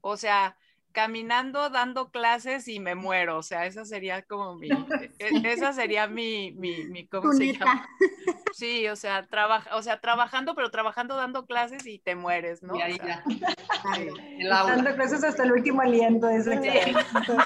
[0.00, 0.56] o sea,
[0.92, 4.68] caminando, dando clases y me muero, o sea, esa sería como mi,
[5.18, 7.86] e, e, esa sería mi, mi, mi ¿cómo se llama?
[8.54, 12.74] Sí, o sea, trabaja, o sea, trabajando, pero trabajando, dando clases y te mueres, ¿no?
[12.74, 12.98] Y
[14.48, 17.36] Dando clases hasta el último aliento, ese Exacto.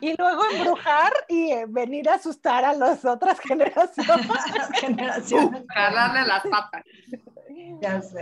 [0.00, 4.26] Y luego embrujar y eh, venir a asustar a las otras generaciones.
[4.80, 5.62] generaciones.
[5.68, 6.84] Jalarle las patas.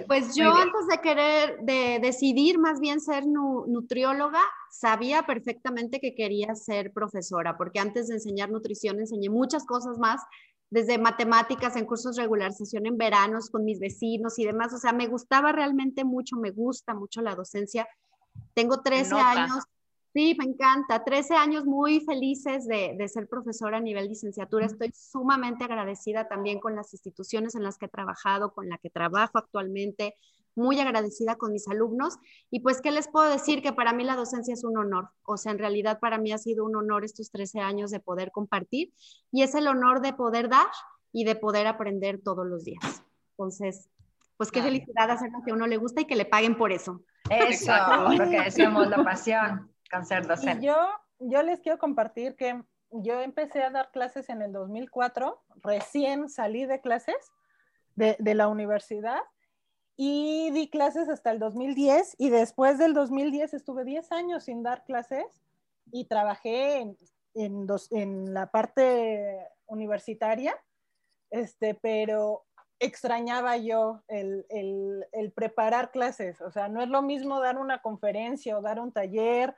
[0.07, 4.41] Pues yo antes de querer, de decidir más bien ser nutrióloga,
[4.71, 10.23] sabía perfectamente que quería ser profesora, porque antes de enseñar nutrición enseñé muchas cosas más,
[10.71, 14.73] desde matemáticas en cursos de regularización en veranos con mis vecinos y demás.
[14.75, 17.89] O sea, me gustaba realmente mucho, me gusta mucho la docencia.
[18.55, 19.65] Tengo 13 años
[20.15, 21.05] Sí, me encanta.
[21.05, 24.67] 13 años muy felices de, ser profesora a nivel licenciatura.
[24.67, 28.91] Estoy sumamente agradecida también con las instituciones en las que he trabajado, con la que
[28.91, 30.17] trabajo actualmente.
[30.57, 32.17] Muy agradecida con mis alumnos.
[32.51, 33.63] Y pues, ¿qué les puedo decir?
[33.63, 35.11] Que para mí la docencia es un honor.
[35.25, 38.33] O sea, en realidad para mí ha sido un honor estos 13 años de poder
[38.33, 38.93] compartir.
[39.31, 40.67] Y es el honor de poder dar
[41.13, 43.05] y de poder aprender todos los días.
[43.33, 43.89] Entonces,
[44.39, 46.73] pues qué felicidad hacer lo que a uno le gusta y que le paguen por
[46.73, 47.03] eso.
[47.29, 47.73] Eso,
[48.17, 49.71] lo que decíamos, la pasión.
[49.91, 50.64] Con ser docente.
[50.64, 50.76] Y yo,
[51.18, 56.64] yo les quiero compartir que yo empecé a dar clases en el 2004, recién salí
[56.66, 57.32] de clases
[57.97, 59.20] de, de la universidad
[59.97, 64.84] y di clases hasta el 2010 y después del 2010 estuve 10 años sin dar
[64.84, 65.43] clases
[65.91, 66.97] y trabajé en,
[67.34, 70.57] en, dos, en la parte universitaria,
[71.30, 72.45] este, pero
[72.78, 76.41] extrañaba yo el, el, el, preparar clases.
[76.43, 79.57] O sea, no es lo mismo dar una conferencia o dar un taller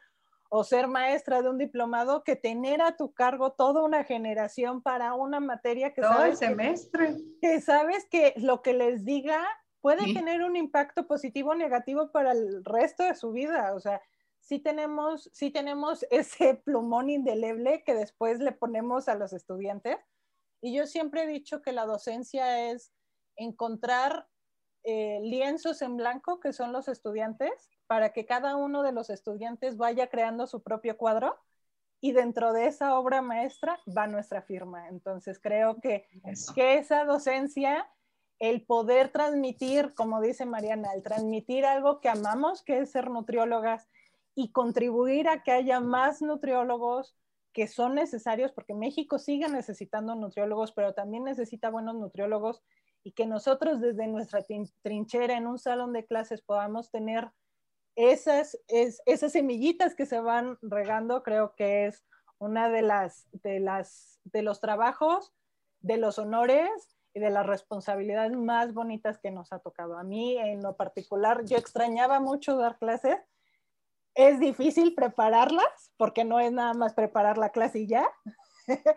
[0.53, 5.15] o ser maestra de un diplomado que tener a tu cargo toda una generación para
[5.15, 7.17] una materia que todo sabes el semestre.
[7.41, 9.47] Que, que, sabes que lo que les diga
[9.81, 10.15] puede sí.
[10.15, 13.75] tener un impacto positivo o negativo para el resto de su vida.
[13.75, 14.03] O sea,
[14.41, 19.99] sí tenemos, sí tenemos ese plumón indeleble que después le ponemos a los estudiantes.
[20.61, 22.93] Y yo siempre he dicho que la docencia es
[23.37, 24.27] encontrar
[24.83, 29.77] eh, lienzos en blanco, que son los estudiantes, para que cada uno de los estudiantes
[29.77, 31.37] vaya creando su propio cuadro
[32.01, 34.87] y dentro de esa obra maestra va nuestra firma.
[34.87, 36.07] Entonces creo que,
[36.55, 37.91] que esa docencia,
[38.39, 43.89] el poder transmitir, como dice Mariana, el transmitir algo que amamos, que es ser nutriólogas,
[44.37, 47.17] y contribuir a que haya más nutriólogos
[47.53, 52.63] que son necesarios, porque México sigue necesitando nutriólogos, pero también necesita buenos nutriólogos
[53.03, 54.47] y que nosotros desde nuestra
[54.83, 57.33] trinchera en un salón de clases podamos tener
[58.09, 62.05] esas, es, esas semillitas que se van regando, creo que es
[62.39, 65.35] una de las, de las, de los trabajos,
[65.81, 66.71] de los honores
[67.13, 69.99] y de las responsabilidades más bonitas que nos ha tocado.
[69.99, 73.19] A mí en lo particular, yo extrañaba mucho dar clases.
[74.15, 78.09] Es difícil prepararlas porque no es nada más preparar la clase y ya.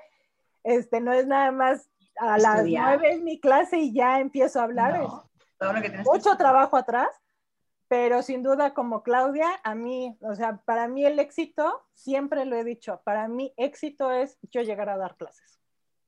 [0.64, 1.89] este, no es nada más
[2.20, 5.01] a las nueve es mi clase y ya empiezo a hablar.
[5.01, 7.08] No, que mucho trabajo atrás,
[7.94, 12.56] pero sin duda como Claudia, a mí, o sea, para mí el éxito, siempre lo
[12.56, 15.60] he dicho, para mí éxito es yo llegar a dar clases.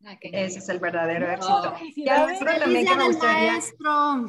[0.03, 1.75] Ah, Ese es el verdadero éxito.
[1.95, 4.25] y algo también que me gustaría, maestro.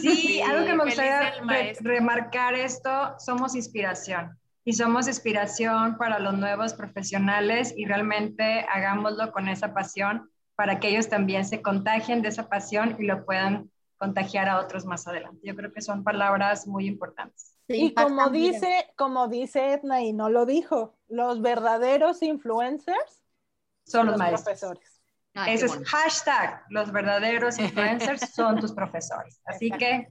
[0.00, 6.36] Sí, algo que me gustaría re remarcar esto, somos inspiración y somos inspiración para los
[6.36, 12.30] nuevos profesionales y realmente hagámoslo con esa pasión para que ellos también se contagien de
[12.30, 15.40] esa pasión y lo puedan contagiar a otros más adelante.
[15.44, 17.56] Yo creo que son palabras muy importantes.
[17.68, 23.22] y como dice, como dice Edna y no lo dijo, los verdaderos influencers
[23.84, 25.02] son los, los profesores.
[25.34, 29.40] Ay, Ese es hashtag, los verdaderos influencers son tus profesores.
[29.44, 30.08] Así que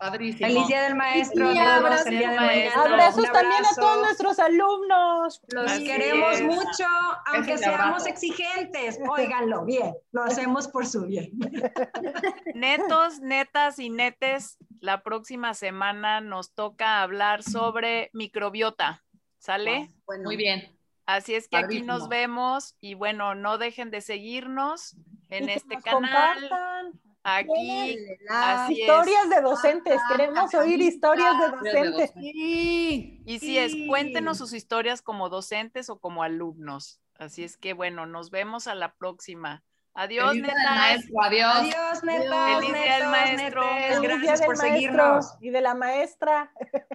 [0.00, 0.48] Padrísimo.
[0.48, 1.52] Feliz Día del Maestro.
[1.52, 2.82] Sí, abrazos, del maestro.
[2.82, 5.42] abrazos también a todos nuestros alumnos.
[5.48, 6.42] Los Así queremos es.
[6.42, 6.86] mucho,
[7.26, 8.98] aunque seamos exigentes.
[9.06, 11.32] Óiganlo bien, lo hacemos por su bien.
[12.54, 19.04] Netos, netas y netes, la próxima semana nos toca hablar sobre microbiota.
[19.38, 19.90] ¿Sale?
[20.06, 20.74] Bueno, Muy bien.
[21.04, 21.92] Así es que Padrísimo.
[21.92, 24.96] aquí nos vemos y bueno, no dejen de seguirnos
[25.28, 26.40] en este canal.
[26.40, 27.00] Compartan.
[27.22, 27.98] Aquí,
[28.30, 29.30] así historias es.
[29.30, 32.12] de docentes, queremos oír historias de docentes.
[32.14, 37.00] Sí, y si es, cuéntenos sus historias como docentes o como alumnos.
[37.18, 39.62] Así es que bueno, nos vemos a la próxima.
[39.92, 40.76] Adiós, Feliz netas.
[40.76, 41.56] Maestro, adiós.
[41.56, 42.54] Adiós, netas.
[42.54, 43.74] Feliz día del maestro.
[43.74, 44.00] Netes.
[44.00, 45.34] Gracias por seguirnos.
[45.40, 46.52] Y de la maestra.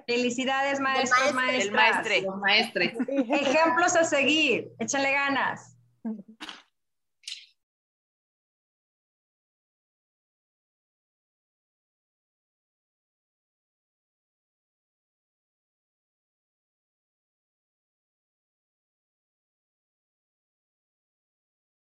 [0.07, 1.65] Felicidades, maestros, maestras.
[1.65, 2.21] El maestre.
[2.21, 2.97] Los maestres.
[3.07, 4.71] Ejemplos a seguir.
[4.79, 5.77] Échale ganas.